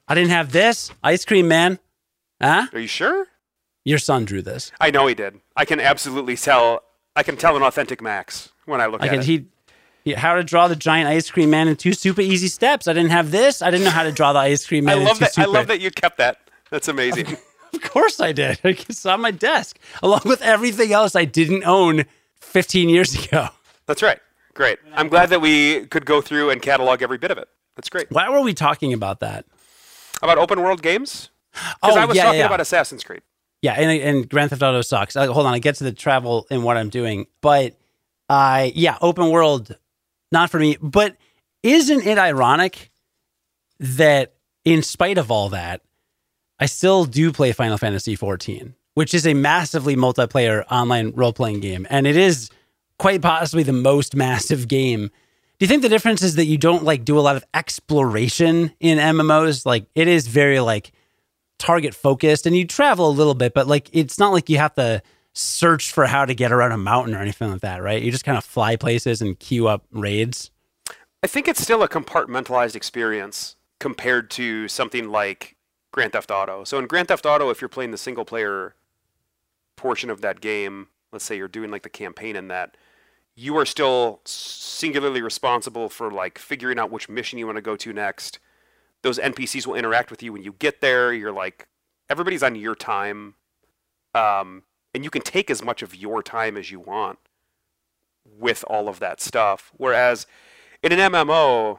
[0.07, 0.93] I didn't have this.
[1.03, 1.79] Ice cream man.
[2.41, 2.67] Huh?
[2.73, 3.27] Are you sure?
[3.89, 4.71] Your son drew this.
[4.81, 5.41] I know he did.
[5.57, 6.83] I can absolutely tell.
[7.17, 9.21] I can tell an authentic Max when I look I at can.
[9.21, 9.25] it.
[10.05, 12.87] He how to draw the giant ice cream man in two super easy steps.
[12.87, 13.63] I didn't have this.
[13.63, 14.99] I didn't know how to draw the ice cream I man.
[14.99, 15.39] in love two that.
[15.39, 16.39] I love that you kept that.
[16.71, 17.37] That's amazing.
[17.75, 18.59] Of course I did.
[18.65, 22.07] It's on my desk, along with everything else I didn't own
[22.41, 23.49] 15 years ago.
[23.85, 24.19] That's right.
[24.55, 24.79] Great.
[24.95, 27.47] I'm glad that we could go through and catalog every bit of it.
[27.77, 28.11] That's great.
[28.11, 29.45] Why were we talking about that?
[30.23, 31.29] About open world games?
[31.53, 32.47] Because Oh, I was yeah, talking yeah.
[32.47, 33.21] about Assassin's Creed.
[33.63, 35.17] Yeah, and, and Grand Theft Auto sucks.
[35.17, 37.77] Uh, hold on, I get to the travel and what I'm doing, but
[38.29, 39.77] I yeah, open world,
[40.31, 40.77] not for me.
[40.81, 41.17] But
[41.63, 42.91] isn't it ironic
[43.81, 44.35] that
[44.65, 45.83] in spite of all that,
[46.61, 51.61] I still do play Final Fantasy 14, which is a massively multiplayer online role playing
[51.61, 52.51] game, and it is
[52.99, 55.11] quite possibly the most massive game.
[55.59, 58.73] Do you think the difference is that you don't like do a lot of exploration
[58.79, 59.67] in MMOs?
[59.67, 60.93] Like it is very like
[61.59, 64.75] target focused and you travel a little bit, but like it's not like you have
[64.75, 65.03] to
[65.35, 68.03] search for how to get around a mountain or anything like that, right?
[68.03, 70.51] You just kind of fly places and queue up raids.
[71.23, 75.57] I think it's still a compartmentalized experience compared to something like
[75.93, 76.65] Grand Theft Auto.
[76.65, 78.75] So in Grand Theft Auto, if you're playing the single player
[79.77, 82.77] portion of that game, let's say you're doing like the campaign in that,
[83.35, 87.77] you are still singularly responsible for like figuring out which mission you want to go
[87.77, 88.39] to next.
[89.03, 91.13] Those NPCs will interact with you when you get there.
[91.13, 91.69] You're like
[92.09, 93.35] everybody's on your time.
[94.15, 94.63] Um,
[94.95, 97.19] and you can take as much of your time as you want
[98.25, 99.71] with all of that stuff.
[99.77, 100.27] Whereas
[100.83, 101.79] in an MMO,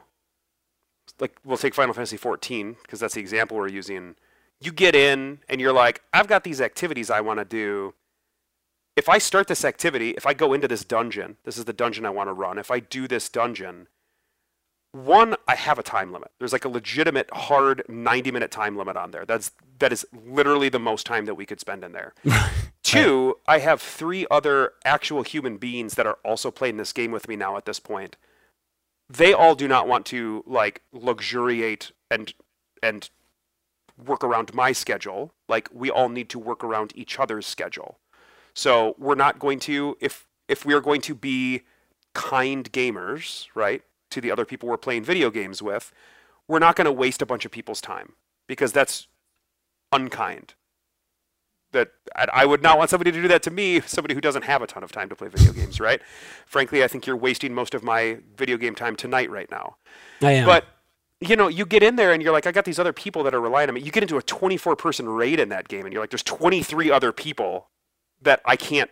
[1.18, 4.16] like we'll take Final Fantasy 14 because that's the example we're using.
[4.60, 7.94] You get in and you're like, I've got these activities I want to do.
[8.96, 12.04] If I start this activity, if I go into this dungeon, this is the dungeon
[12.04, 12.58] I want to run.
[12.58, 13.88] If I do this dungeon,
[14.92, 16.32] one, I have a time limit.
[16.38, 19.24] There's like a legitimate hard 90 minute time limit on there.
[19.24, 22.12] That's that is literally the most time that we could spend in there.
[22.82, 27.28] Two, I have three other actual human beings that are also playing this game with
[27.28, 28.16] me now at this point.
[29.08, 32.34] They all do not want to like luxuriate and
[32.82, 33.10] and
[33.96, 35.34] work around my schedule.
[35.48, 37.98] Like we all need to work around each other's schedule.
[38.54, 41.62] So we're not going to if if we are going to be
[42.12, 45.92] kind gamers, right, to the other people we're playing video games with,
[46.48, 48.14] we're not going to waste a bunch of people's time
[48.46, 49.06] because that's
[49.92, 50.54] unkind.
[51.72, 54.60] That I would not want somebody to do that to me, somebody who doesn't have
[54.60, 56.00] a ton of time to play video games, right?
[56.44, 59.76] Frankly, I think you're wasting most of my video game time tonight right now.
[60.20, 60.46] I am.
[60.46, 60.64] But
[61.20, 63.34] you know, you get in there and you're like, I got these other people that
[63.34, 63.82] are relying on me.
[63.82, 66.90] You get into a 24 person raid in that game, and you're like, there's 23
[66.90, 67.68] other people
[68.22, 68.90] that I can't,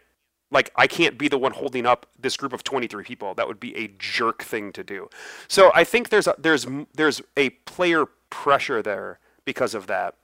[0.50, 3.34] like, I can't be the one holding up this group of 23 people.
[3.34, 5.10] That would be a jerk thing to do.
[5.46, 10.14] So I think there's a, there's there's a player pressure there because of that.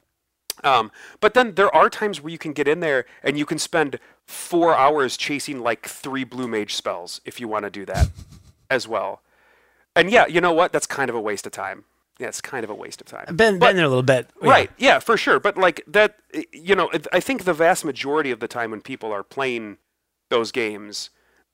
[0.62, 3.58] Um, but then there are times where you can get in there and you can
[3.58, 8.08] spend four hours chasing like three blue mage spells if you want to do that
[8.70, 9.20] as well.
[9.96, 10.72] And yeah, you know what?
[10.72, 11.84] That's kind of a waste of time.
[12.18, 13.34] Yeah, it's kind of a waste of time.
[13.34, 14.30] been, But- been there a little bit.
[14.40, 14.48] Yeah.
[14.50, 14.70] Right.
[14.78, 15.40] Yeah, for sure.
[15.40, 16.16] But like that,
[16.52, 19.78] you know, I think the vast majority of the time when people are playing
[20.34, 21.10] those games,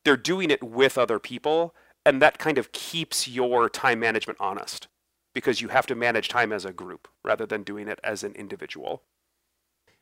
[0.07, 1.75] they're doing it with other people,
[2.07, 4.89] and that kind of keeps your time management honest
[5.35, 8.33] because you have to manage time as a group rather than doing it as an
[8.33, 9.03] individual.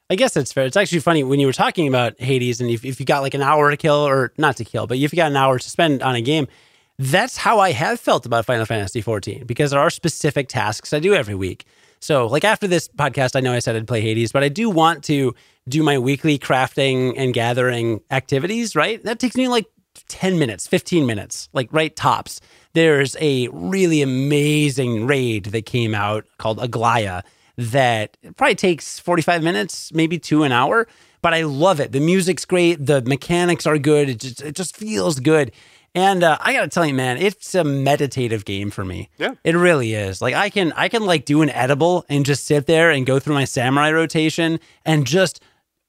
[0.09, 0.64] I guess that's fair.
[0.64, 3.35] It's actually funny when you were talking about Hades and if, if you got like
[3.35, 5.70] an hour to kill or not to kill, but if you got an hour to
[5.70, 6.47] spend on a game,
[7.01, 11.01] that's how I have felt about Final Fantasy 14 because there are specific tasks I
[11.01, 11.64] do every week.
[12.01, 14.70] So, like after this podcast, I know I said I'd play Hades, but I do
[14.70, 15.35] want to
[15.68, 19.02] do my weekly crafting and gathering activities, right?
[19.04, 19.66] That takes me like
[20.08, 22.40] 10 minutes, 15 minutes, like right tops.
[22.74, 27.22] There's a really amazing raid that came out called Aglaia
[27.56, 30.86] that probably takes 45 minutes, maybe to an hour,
[31.22, 31.92] but I love it.
[31.92, 35.52] The music's great, the mechanics are good, it just, it just feels good.
[35.94, 39.08] And uh, I gotta tell you, man, it's a meditative game for me.
[39.18, 39.34] Yeah.
[39.42, 40.20] It really is.
[40.22, 43.18] Like I can I can like do an edible and just sit there and go
[43.18, 45.42] through my samurai rotation and just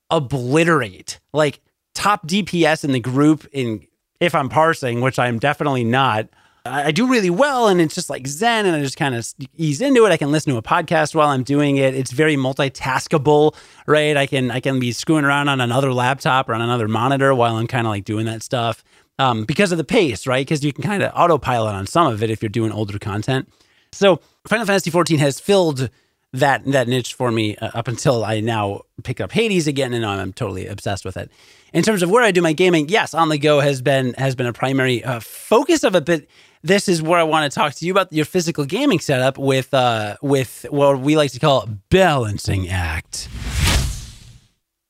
[0.10, 1.62] obliterate like
[1.94, 3.86] top DPS in the group in
[4.20, 6.28] if I'm parsing, which I'm definitely not.
[6.66, 9.82] I do really well and it's just like zen and I just kind of ease
[9.82, 10.12] into it.
[10.12, 11.96] I can listen to a podcast while I'm doing it.
[11.96, 13.56] It's very multitaskable,
[13.88, 14.16] right?
[14.16, 17.56] I can I can be screwing around on another laptop or on another monitor while
[17.56, 18.84] I'm kind of like doing that stuff.
[19.18, 20.46] Um, because of the pace, right?
[20.46, 23.52] Because you can kind of autopilot on some of it if you're doing older content.
[23.92, 25.90] So Final Fantasy 14 has filled
[26.34, 30.06] that that niche for me uh, up until I now pick up Hades again, and
[30.06, 31.32] I'm totally obsessed with it.
[31.74, 34.36] In terms of where I do my gaming, yes, on the go has been has
[34.36, 36.26] been a primary uh, focus of it, but
[36.62, 39.74] this is where I want to talk to you about your physical gaming setup with
[39.74, 43.30] uh, with what we like to call balancing act.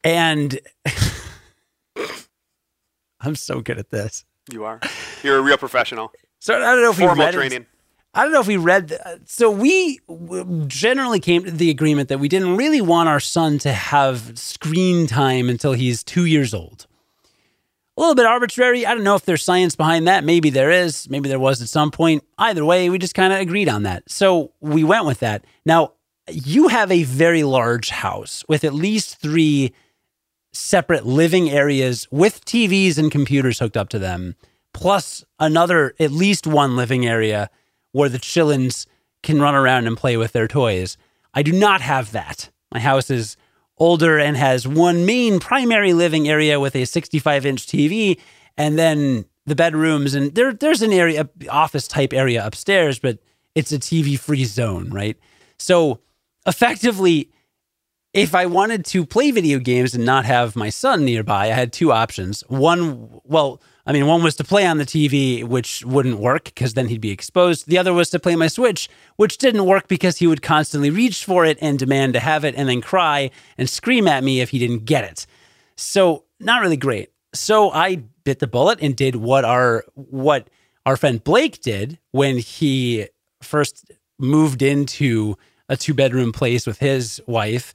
[0.03, 0.59] And
[3.21, 4.25] I'm so good at this.
[4.51, 4.79] You are.
[5.23, 6.11] You're a real professional.
[6.39, 7.67] So I don't know if Formal read it.
[8.13, 8.87] I don't know if we read.
[8.87, 9.99] The, so we
[10.67, 15.05] generally came to the agreement that we didn't really want our son to have screen
[15.05, 16.87] time until he's two years old.
[17.95, 18.85] A little bit arbitrary.
[18.85, 20.23] I don't know if there's science behind that.
[20.23, 21.09] Maybe there is.
[21.09, 22.23] Maybe there was at some point.
[22.37, 24.09] Either way, we just kind of agreed on that.
[24.09, 25.43] So we went with that.
[25.65, 25.93] Now,
[26.31, 29.73] you have a very large house with at least three
[30.51, 34.35] separate living areas with TVs and computers hooked up to them,
[34.73, 37.49] plus another, at least one living area
[37.91, 38.85] where the chillins
[39.23, 40.97] can run around and play with their toys.
[41.33, 42.49] I do not have that.
[42.71, 43.37] My house is
[43.77, 48.19] older and has one main primary living area with a 65 inch TV,
[48.57, 53.19] and then the bedrooms and there there's an area office type area upstairs, but
[53.55, 55.17] it's a TV free zone, right?
[55.57, 55.99] So
[56.45, 57.31] effectively,
[58.13, 61.71] if I wanted to play video games and not have my son nearby, I had
[61.71, 62.41] two options.
[62.47, 66.75] One, well, I mean, one was to play on the TV, which wouldn't work because
[66.75, 67.65] then he'd be exposed.
[67.65, 71.25] The other was to play my Switch, which didn't work because he would constantly reach
[71.25, 74.51] for it and demand to have it and then cry and scream at me if
[74.51, 75.25] he didn't get it.
[75.75, 77.09] So, not really great.
[77.33, 80.51] So, I bit the bullet and did what our what
[80.85, 83.07] our friend Blake did when he
[83.41, 85.35] first moved into
[85.67, 87.73] a two bedroom place with his wife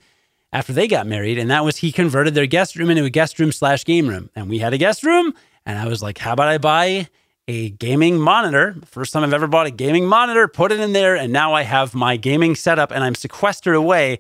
[0.53, 3.41] after they got married, and that was he converted their guest room into a guest
[3.41, 5.35] room slash game room, and we had a guest room,
[5.67, 7.09] and I was like, how about I buy
[7.49, 8.77] a gaming monitor?
[8.87, 11.63] First time I've ever bought a gaming monitor, put it in there, and now I
[11.63, 14.19] have my gaming setup, and I'm sequestered away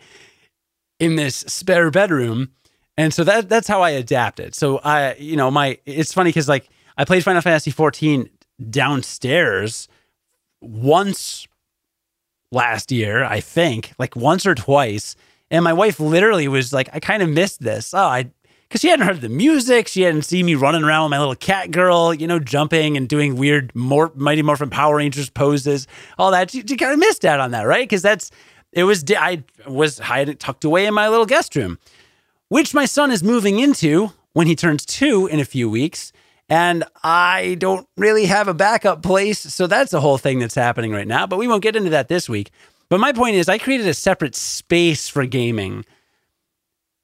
[1.00, 2.50] in this spare bedroom,
[2.96, 4.54] and so that that's how I adapted.
[4.54, 8.28] So I, you know, my it's funny because like I played Final Fantasy 14
[8.70, 9.88] downstairs
[10.60, 11.46] once
[12.52, 15.16] last year, I think, like once or twice.
[15.50, 17.92] And my wife literally was like, I kind of missed this.
[17.92, 18.30] Oh, I,
[18.68, 19.88] because she hadn't heard the music.
[19.88, 23.08] She hadn't seen me running around with my little cat girl, you know, jumping and
[23.08, 25.86] doing weird Mor- Mighty Morphin Power Rangers poses,
[26.18, 26.50] all that.
[26.50, 27.88] She, she kind of missed out on that, right?
[27.88, 28.30] Because that's,
[28.72, 31.78] it was, I was, it tucked away in my little guest room,
[32.48, 36.12] which my son is moving into when he turns two in a few weeks.
[36.48, 39.38] And I don't really have a backup place.
[39.38, 41.26] So that's a whole thing that's happening right now.
[41.26, 42.50] But we won't get into that this week.
[42.90, 45.86] But my point is, I created a separate space for gaming.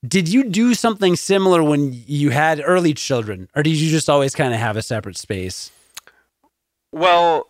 [0.06, 4.34] Did you do something similar when you had early children, or did you just always
[4.34, 5.70] kind of have a separate space?
[6.90, 7.48] Well,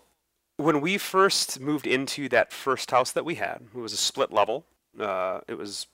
[0.57, 4.33] when we first moved into that first house that we had, it was a split
[4.33, 4.65] level.
[4.99, 5.87] Uh, it was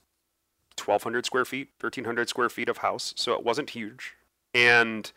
[0.83, 4.15] 1,200 square feet, 1,300 square feet of house, so it wasn't huge.
[4.53, 5.11] And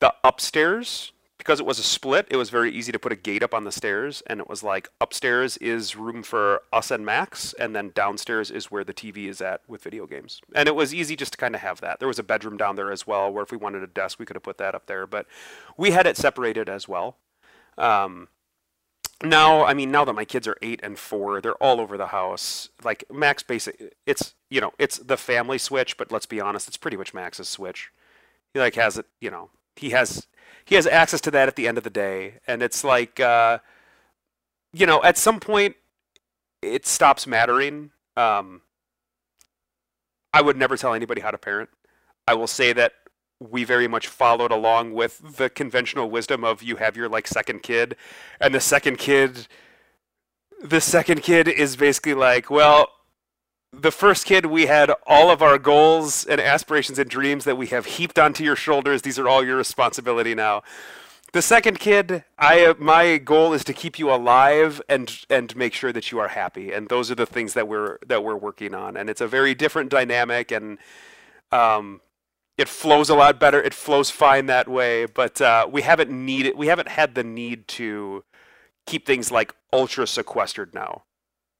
[0.00, 1.12] the upstairs
[1.42, 3.64] because it was a split, it was very easy to put a gate up on
[3.64, 7.90] the stairs, and it was like upstairs is room for us and Max, and then
[7.96, 10.40] downstairs is where the TV is at with video games.
[10.54, 11.98] And it was easy just to kind of have that.
[11.98, 14.24] There was a bedroom down there as well, where if we wanted a desk, we
[14.24, 15.26] could have put that up there, but
[15.76, 17.16] we had it separated as well.
[17.76, 18.28] Um,
[19.24, 22.08] now, I mean, now that my kids are eight and four, they're all over the
[22.08, 22.68] house.
[22.84, 26.76] Like Max, basic, it's you know, it's the family switch, but let's be honest, it's
[26.76, 27.90] pretty much Max's switch.
[28.54, 30.28] He like has it, you know, he has
[30.64, 32.34] he has access to that at the end of the day.
[32.46, 33.58] And it's like uh,
[34.72, 35.76] you know at some point
[36.60, 37.90] it stops mattering.
[38.16, 38.62] Um,
[40.34, 41.70] i would never tell anybody how to parent.
[42.26, 42.92] I will say that
[43.40, 47.62] we very much followed along with the conventional wisdom of you have your like second
[47.62, 47.96] kid.
[48.40, 49.46] And the second kid
[50.62, 52.88] the second kid is basically like well
[53.72, 57.68] the first kid we had all of our goals and aspirations and dreams that we
[57.68, 59.02] have heaped onto your shoulders.
[59.02, 60.62] These are all your responsibility now.
[61.32, 65.90] The second kid i my goal is to keep you alive and and make sure
[65.92, 66.72] that you are happy.
[66.72, 68.98] And those are the things that we're that we're working on.
[68.98, 70.78] And it's a very different dynamic and
[71.50, 72.02] um
[72.58, 73.62] it flows a lot better.
[73.62, 75.06] It flows fine that way.
[75.06, 78.24] But uh, we haven't needed we haven't had the need to
[78.84, 81.04] keep things like ultra sequestered now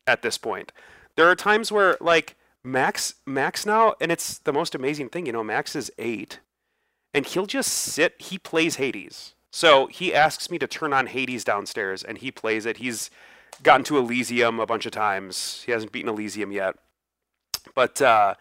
[0.07, 0.73] at this point
[1.17, 5.33] there are times where like Max Max now and it's the most amazing thing, you
[5.33, 6.41] know, Max is 8
[7.15, 9.35] and he'll just sit, he plays Hades.
[9.51, 12.79] So he asks me to turn on Hades downstairs and he plays it.
[12.79, 13.11] He's
[13.63, 15.63] gotten to Elysium a bunch of times.
[15.67, 16.77] He hasn't beaten Elysium yet.
[17.75, 18.35] But uh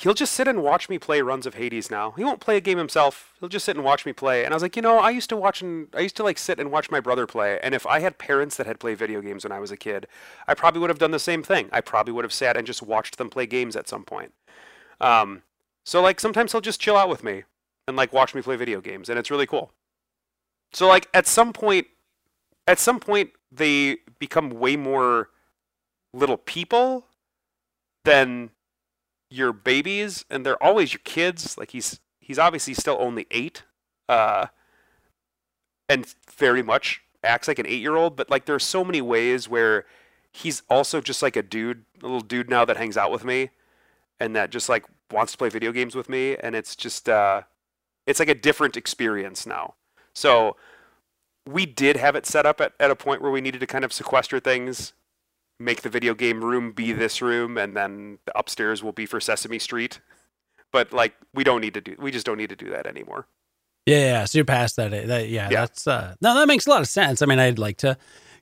[0.00, 2.12] he'll just sit and watch me play runs of Hades now.
[2.12, 3.34] He won't play a game himself.
[3.38, 4.44] He'll just sit and watch me play.
[4.44, 6.38] And I was like, you know, I used to watch and I used to like
[6.38, 7.60] sit and watch my brother play.
[7.62, 10.06] And if I had parents that had played video games when I was a kid,
[10.48, 11.68] I probably would have done the same thing.
[11.70, 14.32] I probably would have sat and just watched them play games at some point.
[15.02, 15.42] Um,
[15.84, 17.44] so like sometimes he'll just chill out with me
[17.86, 19.70] and like watch me play video games, and it's really cool.
[20.72, 21.88] So like at some point,
[22.66, 25.28] at some point they become way more
[26.14, 27.06] little people
[28.04, 28.50] than
[29.30, 33.62] your babies and they're always your kids like he's he's obviously still only eight
[34.08, 34.46] uh
[35.88, 39.48] and very much acts like an eight year old, but like there's so many ways
[39.48, 39.84] where
[40.32, 43.50] he's also just like a dude, a little dude now that hangs out with me
[44.18, 47.42] and that just like wants to play video games with me and it's just uh
[48.06, 49.74] it's like a different experience now.
[50.14, 50.56] So
[51.46, 53.84] we did have it set up at, at a point where we needed to kind
[53.84, 54.92] of sequester things,
[55.60, 59.20] make the video game room be this room, and then the upstairs will be for
[59.20, 60.00] Sesame Street.
[60.72, 63.26] But like we don't need to do we just don't need to do that anymore.
[63.86, 64.24] Yeah, yeah.
[64.24, 64.90] So you're past that.
[64.90, 65.60] that yeah, Yeah.
[65.60, 67.22] that's uh no, that makes a lot of sense.
[67.22, 67.96] I mean, I'd like to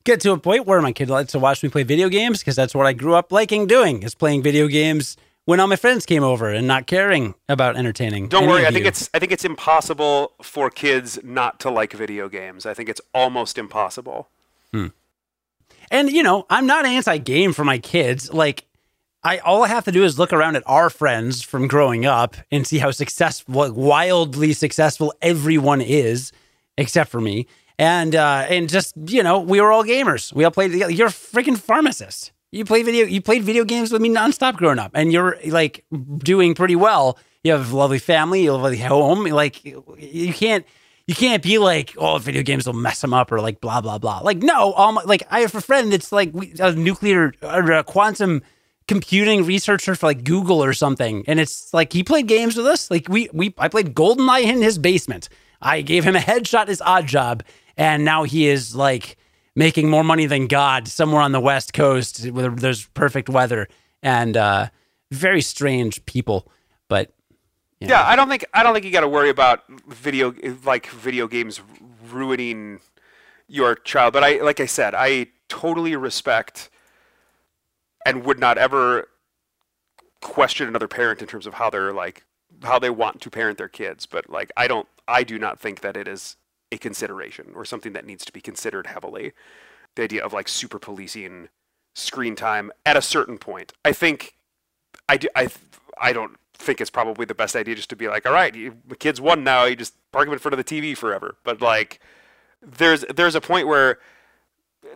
[0.04, 2.56] get to a point where my kid likes to watch me play video games because
[2.56, 5.16] that's what I grew up liking doing is playing video games
[5.46, 8.28] when all my friends came over and not caring about entertaining.
[8.28, 8.88] Don't worry, I think you.
[8.88, 12.66] it's I think it's impossible for kids not to like video games.
[12.66, 14.28] I think it's almost impossible.
[15.90, 18.32] And you know, I'm not anti-game for my kids.
[18.32, 18.64] Like
[19.22, 22.36] I all I have to do is look around at our friends from growing up
[22.50, 26.32] and see how successful wildly successful everyone is
[26.76, 27.46] except for me.
[27.78, 30.32] And uh and just, you know, we were all gamers.
[30.32, 30.92] We all played together.
[30.92, 32.32] You're a freaking pharmacist.
[32.52, 35.84] You play video you played video games with me nonstop growing up and you're like
[36.18, 37.18] doing pretty well.
[37.44, 39.24] You have a lovely family, you have a lovely home.
[39.24, 40.64] Like you can't
[41.08, 43.96] you can't be like, oh, video games will mess them up or like blah blah
[43.96, 44.18] blah.
[44.18, 47.82] Like no, all my, like I have a friend that's like a nuclear or a
[47.82, 48.42] quantum
[48.86, 52.90] computing researcher for like Google or something, and it's like he played games with us.
[52.90, 55.30] Like we we I played GoldenEye in his basement.
[55.62, 57.40] I gave him a headshot his Oddjob,
[57.78, 59.16] and now he is like
[59.56, 63.66] making more money than God somewhere on the West Coast where there's perfect weather
[64.02, 64.68] and uh,
[65.10, 66.52] very strange people.
[67.80, 70.86] But Yeah, I don't think I don't think you got to worry about video like
[70.88, 71.60] video games
[72.10, 72.80] ruining
[73.46, 74.12] your child.
[74.12, 76.70] But I like I said, I totally respect
[78.04, 79.08] and would not ever
[80.20, 82.24] question another parent in terms of how they're like
[82.62, 84.06] how they want to parent their kids.
[84.06, 86.36] But like I don't I do not think that it is
[86.70, 89.32] a consideration or something that needs to be considered heavily.
[89.94, 91.48] The idea of like super policing
[91.94, 93.72] screen time at a certain point.
[93.84, 94.34] I think
[95.08, 95.48] I, do, I,
[96.00, 98.76] I don't think it's probably the best idea just to be like, all right, you,
[98.86, 101.36] the kid's won now, you just park him in front of the TV forever.
[101.44, 102.00] But like,
[102.60, 103.98] there's there's a point where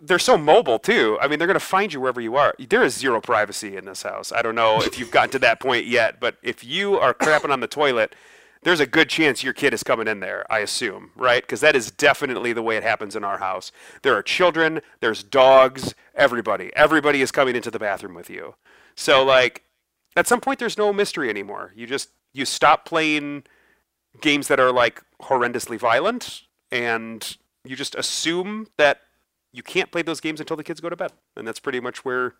[0.01, 1.17] they're so mobile too.
[1.21, 2.53] I mean, they're gonna find you wherever you are.
[2.59, 4.31] There is zero privacy in this house.
[4.31, 7.51] I don't know if you've gotten to that point yet, but if you are crapping
[7.51, 8.15] on the toilet,
[8.63, 10.45] there's a good chance your kid is coming in there.
[10.51, 11.43] I assume, right?
[11.43, 13.71] Because that is definitely the way it happens in our house.
[14.01, 16.71] There are children, there's dogs, everybody.
[16.75, 18.55] Everybody is coming into the bathroom with you.
[18.95, 19.63] So like,
[20.15, 21.71] at some point, there's no mystery anymore.
[21.75, 23.43] You just you stop playing
[24.21, 29.01] games that are like horrendously violent, and you just assume that
[29.51, 32.05] you can't play those games until the kids go to bed, and that's pretty much
[32.05, 32.35] where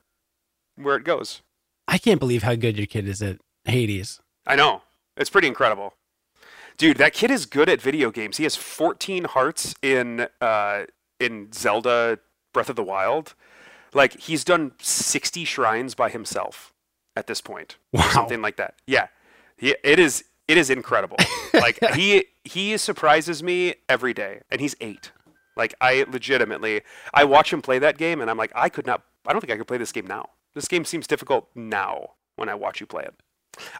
[0.75, 1.41] where it goes.
[1.87, 4.21] I can't believe how good your kid is at Hades.
[4.47, 4.81] I know
[5.17, 5.93] it's pretty incredible,
[6.77, 6.97] dude.
[6.97, 8.37] That kid is good at video games.
[8.37, 10.83] He has 14 hearts in uh,
[11.19, 12.19] in Zelda
[12.53, 13.35] Breath of the Wild.
[13.95, 16.72] Like he's done 60 shrines by himself
[17.15, 18.09] at this point, Wow.
[18.11, 18.75] something like that.
[18.87, 19.07] Yeah,
[19.57, 21.17] he, it is it is incredible.
[21.53, 25.11] like he he surprises me every day, and he's eight.
[25.55, 26.81] Like I legitimately,
[27.13, 29.03] I watch him play that game, and I'm like, I could not.
[29.25, 30.29] I don't think I could play this game now.
[30.55, 33.13] This game seems difficult now when I watch you play it.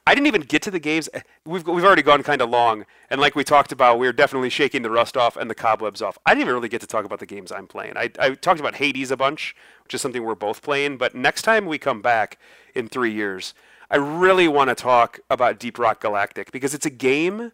[0.06, 1.10] I didn't even get to the games.
[1.46, 4.50] We've we've already gone kind of long, and like we talked about, we are definitely
[4.50, 6.18] shaking the rust off and the cobwebs off.
[6.26, 7.98] I didn't even really get to talk about the games I'm playing.
[7.98, 10.98] I I talked about Hades a bunch, which is something we're both playing.
[10.98, 12.38] But next time we come back
[12.76, 13.54] in three years,
[13.90, 17.52] I really want to talk about Deep Rock Galactic because it's a game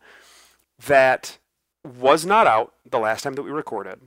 [0.85, 1.37] that
[1.83, 4.01] was not out the last time that we recorded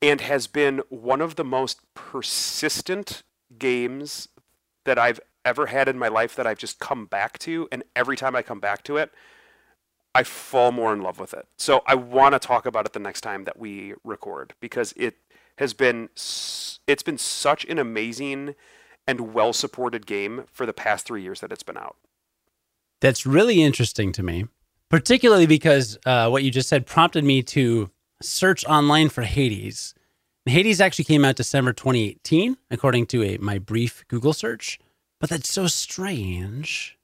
[0.00, 3.22] and has been one of the most persistent
[3.58, 4.28] games
[4.84, 8.16] that I've ever had in my life that I've just come back to and every
[8.16, 9.12] time I come back to it
[10.14, 11.46] I fall more in love with it.
[11.56, 15.16] So I want to talk about it the next time that we record because it
[15.56, 18.54] has been it's been such an amazing
[19.06, 21.96] and well supported game for the past 3 years that it's been out.
[23.00, 24.46] That's really interesting to me,
[24.88, 27.90] particularly because uh, what you just said prompted me to
[28.20, 29.94] search online for Hades.
[30.46, 34.78] Hades actually came out December 2018, according to a my brief Google search.
[35.22, 36.98] But that's so strange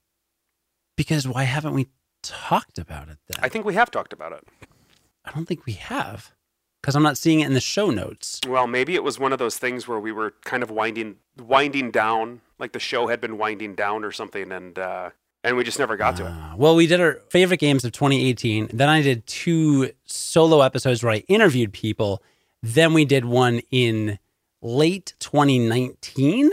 [0.96, 1.86] because why haven't we
[2.20, 3.38] talked about it then?
[3.40, 4.44] I think we have talked about it.
[5.24, 6.32] I don't think we have
[6.82, 8.40] because I'm not seeing it in the show notes.
[8.44, 11.92] Well, maybe it was one of those things where we were kind of winding winding
[11.92, 15.10] down, like the show had been winding down or something, and uh,
[15.44, 16.28] and we just never got to it.
[16.28, 18.70] Uh, well, we did our favorite games of 2018.
[18.72, 22.20] Then I did two solo episodes where I interviewed people.
[22.64, 24.18] Then we did one in
[24.60, 26.50] late 2019.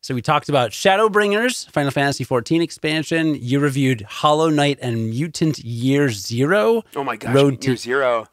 [0.00, 3.34] So we talked about Shadowbringers, Final Fantasy XIV expansion.
[3.34, 6.82] You reviewed Hollow Knight and Mutant Year Zero.
[6.96, 8.26] Oh my gosh, Road Road to- Year Zero.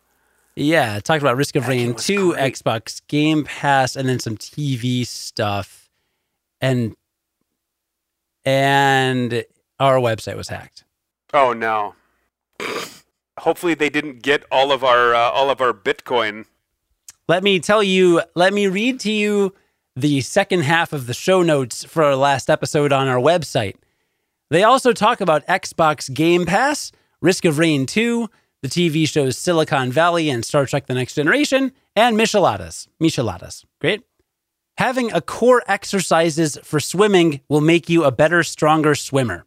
[0.57, 2.53] Yeah, talked about Risk of That Rain 2, great.
[2.53, 5.89] Xbox Game Pass, and then some TV stuff.
[6.61, 6.95] And
[8.45, 9.43] and
[9.79, 10.83] our website was hacked.
[11.33, 11.95] Oh no.
[13.39, 16.45] Hopefully they didn't get all of our uh, all of our Bitcoin.
[17.27, 19.53] Let me tell you, let me read to you
[19.95, 23.75] the second half of the show notes for our last episode on our website.
[24.49, 26.91] They also talk about Xbox Game Pass,
[27.21, 28.29] Risk of Rain 2,
[28.61, 32.87] the TV shows Silicon Valley and Star Trek The Next Generation, and Micheladas.
[33.01, 33.63] Micheladas.
[33.79, 34.01] Great.
[34.77, 39.45] Having a core exercises for swimming will make you a better, stronger swimmer.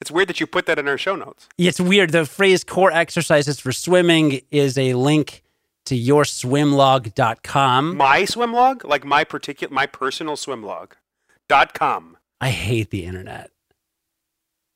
[0.00, 1.48] It's weird that you put that in our show notes.
[1.58, 2.10] It's weird.
[2.10, 5.42] The phrase core exercises for swimming is a link
[5.86, 7.96] to yourswimlog.com.
[7.96, 10.94] My swim log, like my particular my personal swim log.
[11.48, 12.16] Dot com.
[12.40, 13.50] I hate the internet.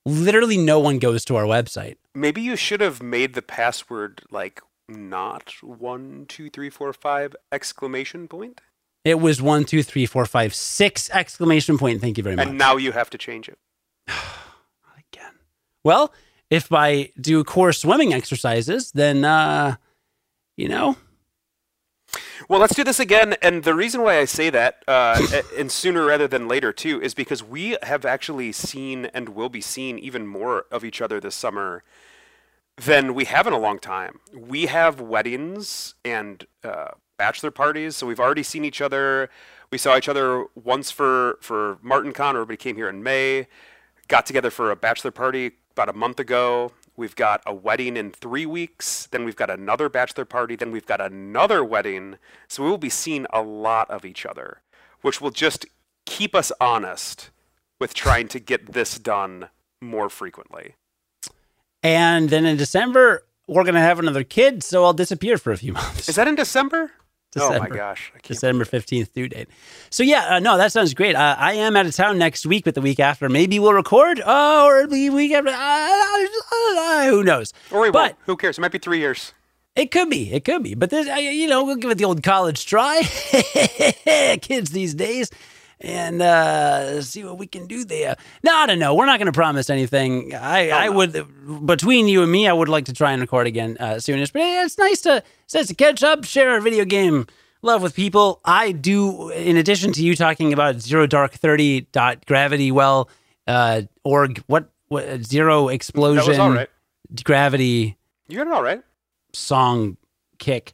[0.06, 1.96] Literally, no one goes to our website.
[2.14, 8.26] Maybe you should have made the password like not one, two, three, four, five exclamation
[8.26, 8.60] point.
[9.04, 12.00] It was one, two, three, four, five, six exclamation point.
[12.00, 12.48] Thank you very much.
[12.48, 13.58] And now you have to change it.
[14.08, 15.32] Again.
[15.84, 16.12] Well,
[16.50, 19.76] if I do core swimming exercises, then, uh,
[20.60, 20.96] you know,
[22.48, 23.36] Well, let's do this again.
[23.42, 27.14] And the reason why I say that, uh, and sooner rather than later too, is
[27.14, 31.34] because we have actually seen and will be seeing even more of each other this
[31.34, 31.82] summer
[32.76, 34.18] than we have in a long time.
[34.34, 39.30] We have weddings and uh, bachelor parties, so we've already seen each other.
[39.70, 42.34] We saw each other once for for Martin Con.
[42.34, 43.46] Everybody came here in May.
[44.08, 46.72] Got together for a bachelor party about a month ago.
[47.00, 49.08] We've got a wedding in three weeks.
[49.10, 50.54] Then we've got another bachelor party.
[50.54, 52.18] Then we've got another wedding.
[52.46, 54.60] So we will be seeing a lot of each other,
[55.00, 55.64] which will just
[56.04, 57.30] keep us honest
[57.78, 59.48] with trying to get this done
[59.80, 60.74] more frequently.
[61.82, 65.56] and then in December, we're going to have another kid, so I'll disappear for a
[65.56, 66.06] few months.
[66.06, 66.90] Is that in December?
[67.36, 67.74] Oh my December.
[67.76, 68.12] gosh.
[68.24, 69.48] December 15th due date.
[69.90, 71.14] So, yeah, uh, no, that sounds great.
[71.14, 74.20] Uh, I am out of town next week, but the week after, maybe we'll record,
[74.20, 77.52] uh, or the week after, uh, uh, who knows?
[77.70, 78.16] Or we but won't.
[78.26, 78.58] Who cares?
[78.58, 79.32] It might be three years.
[79.76, 80.32] It could be.
[80.32, 80.74] It could be.
[80.74, 83.02] But this, you know, we'll give it the old college try.
[84.42, 85.30] Kids these days.
[85.82, 88.16] And uh, see what we can do there.
[88.42, 88.94] No, I don't know.
[88.94, 90.34] We're not going to promise anything.
[90.34, 90.92] I, I no.
[90.92, 94.30] would, between you and me, I would like to try and record again uh, soonish.
[94.30, 97.26] But it's nice to, it's nice to catch up, share our video game
[97.62, 98.40] love with people.
[98.44, 103.08] I do, in addition to you talking about Zero Dark 30 dot gravity well,
[103.46, 106.68] uh, org, what, what, Zero Explosion That was all right.
[107.24, 107.96] Gravity
[108.28, 108.82] You got it all right.
[109.32, 109.96] song
[110.38, 110.72] kick.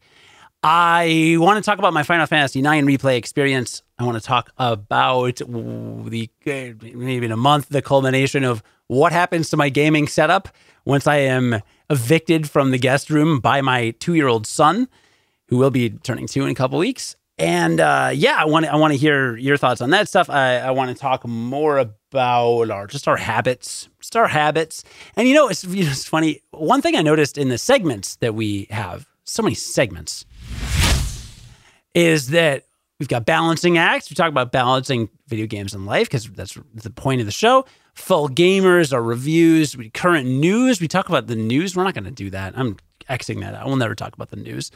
[0.62, 3.82] I want to talk about my Final Fantasy IX replay experience.
[3.98, 9.50] I want to talk about the maybe in a month the culmination of what happens
[9.50, 10.48] to my gaming setup
[10.84, 14.88] once I am evicted from the guest room by my two year old son,
[15.48, 17.16] who will be turning two in a couple weeks.
[17.38, 20.30] And uh, yeah, I want to I want to hear your thoughts on that stuff.
[20.30, 24.84] I, I want to talk more about our just our habits, just our habits.
[25.16, 26.40] And you know, it's it's funny.
[26.52, 30.24] One thing I noticed in the segments that we have, so many segments,
[31.97, 32.64] is that
[33.01, 34.11] we've got balancing acts.
[34.11, 37.64] We talk about balancing video games and life because that's the point of the show.
[37.94, 40.78] Full gamers, our reviews, we, current news.
[40.78, 41.74] We talk about the news.
[41.74, 42.53] We're not going to do that.
[42.57, 42.76] I'm
[43.09, 43.66] Xing that out.
[43.66, 44.70] We'll never talk about the news.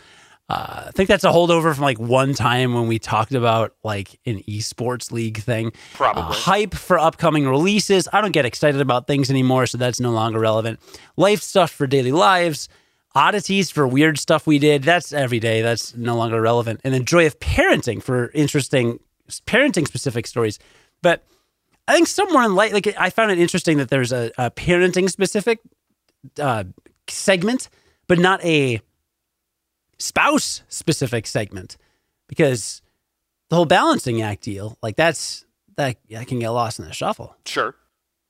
[0.48, 4.18] Uh, I think that's a holdover from like one time when we talked about like
[4.24, 5.72] an esports league thing.
[5.94, 6.22] Probably.
[6.22, 8.08] Uh, hype for upcoming releases.
[8.12, 10.80] I don't get excited about things anymore, so that's no longer relevant.
[11.16, 12.68] Life stuff for daily lives.
[13.14, 14.84] Oddities for weird stuff we did.
[14.84, 15.62] That's every day.
[15.62, 16.80] That's no longer relevant.
[16.84, 19.00] And then joy of parenting for interesting
[19.46, 20.58] parenting specific stories.
[21.02, 21.24] But
[21.88, 25.10] I think somewhere in light, like I found it interesting that there's a, a parenting
[25.10, 25.58] specific
[26.38, 26.64] uh,
[27.08, 27.68] segment,
[28.06, 28.80] but not a
[29.98, 31.76] spouse specific segment
[32.28, 32.80] because
[33.48, 35.44] the whole balancing act deal, like that's
[35.76, 37.36] that, that can get lost in the shuffle.
[37.44, 37.74] Sure.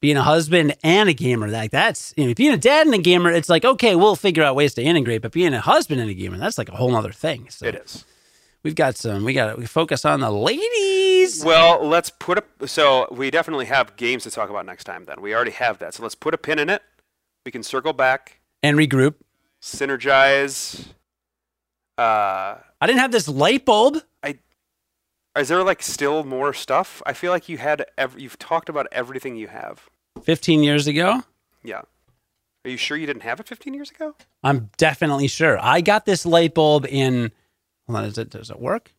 [0.00, 2.98] Being a husband and a gamer, like that's you know, being a dad and a
[2.98, 5.20] gamer, it's like okay, we'll figure out ways to integrate.
[5.22, 7.48] But being a husband and a gamer, that's like a whole other thing.
[7.50, 8.04] So It is.
[8.62, 9.24] we've got some.
[9.24, 11.44] We got we focus on the ladies.
[11.44, 12.66] Well, let's put a.
[12.66, 15.04] So we definitely have games to talk about next time.
[15.04, 15.92] Then we already have that.
[15.94, 16.80] So let's put a pin in it.
[17.44, 19.14] We can circle back, and regroup.
[19.60, 20.86] synergize.
[21.98, 23.98] Uh, I didn't have this light bulb.
[25.40, 27.02] Is there like still more stuff?
[27.06, 27.84] I feel like you had.
[27.98, 29.88] Ev- you've talked about everything you have.
[30.22, 31.22] 15 years ago.
[31.62, 31.82] Yeah.
[32.64, 34.14] Are you sure you didn't have it 15 years ago?
[34.42, 35.58] I'm definitely sure.
[35.60, 37.32] I got this light bulb in.
[37.86, 38.92] Hold on, does it, does it work?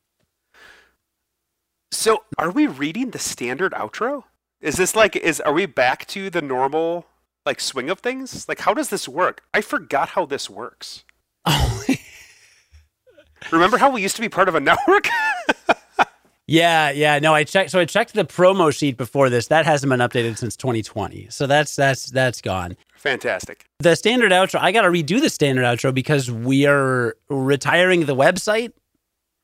[1.92, 4.24] So, are we reading the standard outro?
[4.62, 7.08] Is this like is are we back to the normal
[7.46, 8.48] like swing of things?
[8.48, 9.42] Like how does this work?
[9.54, 11.04] I forgot how this works.
[11.46, 11.84] Oh,
[13.52, 15.08] Remember how we used to be part of a network?
[16.52, 17.18] Yeah, yeah.
[17.20, 17.72] No, I checked.
[17.72, 19.48] So I checked the promo sheet before this.
[19.48, 21.28] That hasn't been updated since 2020.
[21.30, 22.76] So that's that's that's gone.
[22.96, 23.66] Fantastic.
[23.80, 24.60] The standard outro.
[24.62, 28.74] I got to redo the standard outro because we are retiring the website.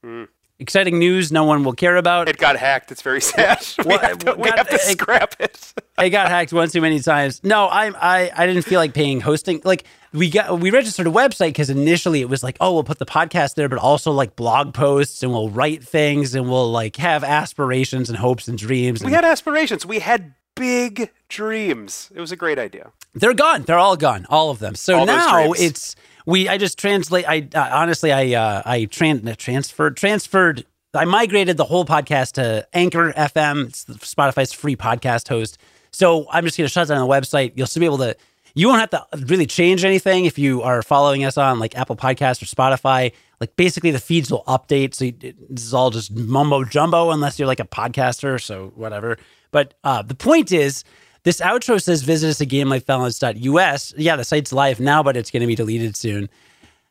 [0.06, 0.28] Mm.
[0.60, 1.32] Exciting news.
[1.32, 2.28] No one will care about.
[2.28, 2.92] It got hacked.
[2.92, 3.60] It's very sad.
[3.78, 5.74] we What- have to, we got- have to it- scrap it.
[6.00, 7.44] I got hacked one too many times.
[7.44, 9.62] No, I I I didn't feel like paying hosting.
[9.64, 13.00] Like we got we registered a website because initially it was like, oh, we'll put
[13.00, 16.96] the podcast there, but also like blog posts and we'll write things and we'll like
[16.98, 19.02] have aspirations and hopes and dreams.
[19.02, 19.86] We and had aspirations.
[19.86, 22.12] We had big dreams.
[22.16, 22.92] It was a great idea.
[23.16, 23.64] they're gone.
[23.64, 24.26] They're all gone.
[24.30, 24.76] All of them.
[24.76, 25.96] So All now it's
[26.28, 26.48] we.
[26.48, 27.26] I just translate.
[27.28, 30.66] I uh, honestly, I uh, I tran- transferred transferred.
[30.94, 33.68] I migrated the whole podcast to Anchor FM.
[33.68, 35.58] It's Spotify's free podcast host.
[35.92, 37.54] So I'm just going to shut down the website.
[37.56, 38.16] You'll still be able to.
[38.54, 41.96] You won't have to really change anything if you are following us on like Apple
[41.96, 43.12] Podcasts or Spotify.
[43.40, 44.96] Like basically the feeds will update.
[44.96, 45.12] So you,
[45.50, 48.42] this is all just mumbo jumbo unless you're like a podcaster.
[48.42, 49.18] So whatever.
[49.52, 50.84] But uh, the point is,
[51.28, 53.94] this outro says visit us at gamelifebalance.us.
[53.98, 56.30] Yeah, the site's live now, but it's going to be deleted soon.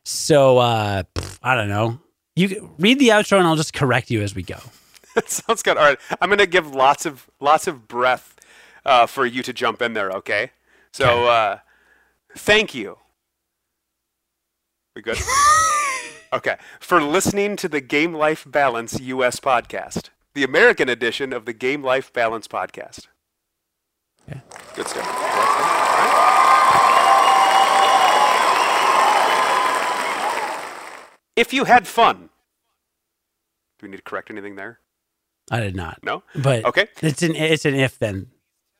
[0.03, 1.99] So uh, pff, I don't know.
[2.35, 4.59] You read the outro and I'll just correct you as we go.
[5.15, 5.75] that Sounds good.
[5.75, 5.97] All right.
[6.21, 8.35] I'm going to give lots of lots of breath
[8.85, 10.51] uh, for you to jump in there, okay?
[10.93, 11.57] So uh,
[12.35, 12.99] thank you.
[14.95, 15.17] We good?
[16.33, 16.57] okay.
[16.79, 21.81] For listening to the Game Life Balance US podcast, the American edition of the Game
[21.81, 23.07] Life Balance podcast.
[24.29, 24.41] Okay.
[24.75, 25.05] Good stuff.
[25.07, 26.23] All right.
[31.35, 32.29] If you had fun,
[33.77, 34.79] do we need to correct anything there?
[35.51, 35.99] I did not.
[36.03, 36.23] No?
[36.35, 36.87] But Okay.
[37.01, 38.31] it's an it's an if then.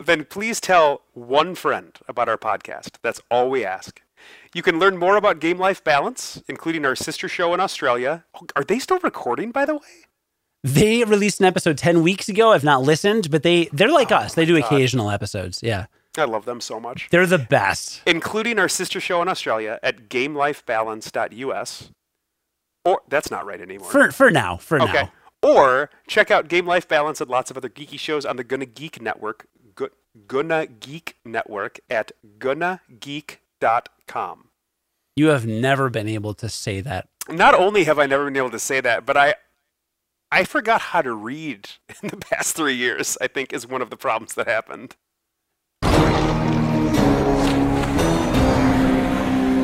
[0.04, 2.98] then please tell one friend about our podcast.
[3.04, 4.02] That's all we ask.
[4.56, 8.26] You can learn more about Game Life Balance, including our sister show in Australia.
[8.34, 10.07] Oh, Are they still recording, by the way?
[10.74, 12.52] They released an episode ten weeks ago.
[12.52, 14.36] I've not listened, but they they're like oh us.
[14.36, 14.68] They do Oh God.
[14.68, 15.62] occasional episodes.
[15.64, 15.86] Yeah,
[16.18, 17.08] I love them so much.
[17.12, 18.02] they're the best.
[18.06, 21.90] Including our sister show in Australia at gamelifebalance.us.
[22.86, 23.90] Or that's not right anymore.
[23.92, 24.94] For for now, for okay.
[24.94, 25.12] now.
[25.44, 28.66] Or check out Game Life Balance and lots of other geeky shows on the Gonna
[28.66, 29.46] Geek Network.
[29.76, 29.90] Gu-
[30.28, 34.44] Gonna Geek Network at gonnageek.com.
[35.16, 37.08] You have never been able to say that.
[37.30, 39.36] not only have I never been able to say that, but I
[40.32, 41.70] I forgot how to read
[42.04, 44.96] in the past three years, I think is one of the problems that happened.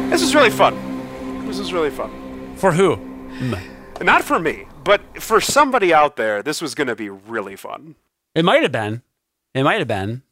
[0.09, 1.47] This is really fun.
[1.47, 2.55] This is really fun.
[2.55, 2.95] For who?
[2.97, 4.03] Mm.
[4.03, 7.95] Not for me, but for somebody out there, this was going to be really fun.
[8.35, 9.01] It might have been.
[9.53, 10.23] It might have been.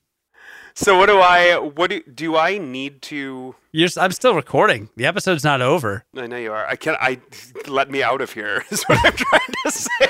[0.73, 4.89] So what do I what do, do I need to You're, I'm still recording.
[4.95, 6.05] The episode's not over.
[6.15, 6.65] I know you are.
[6.65, 7.19] I can't I
[7.67, 9.89] let me out of here is what I'm trying to say.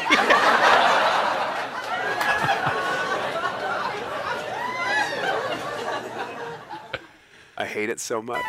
[7.57, 8.43] I hate it so much.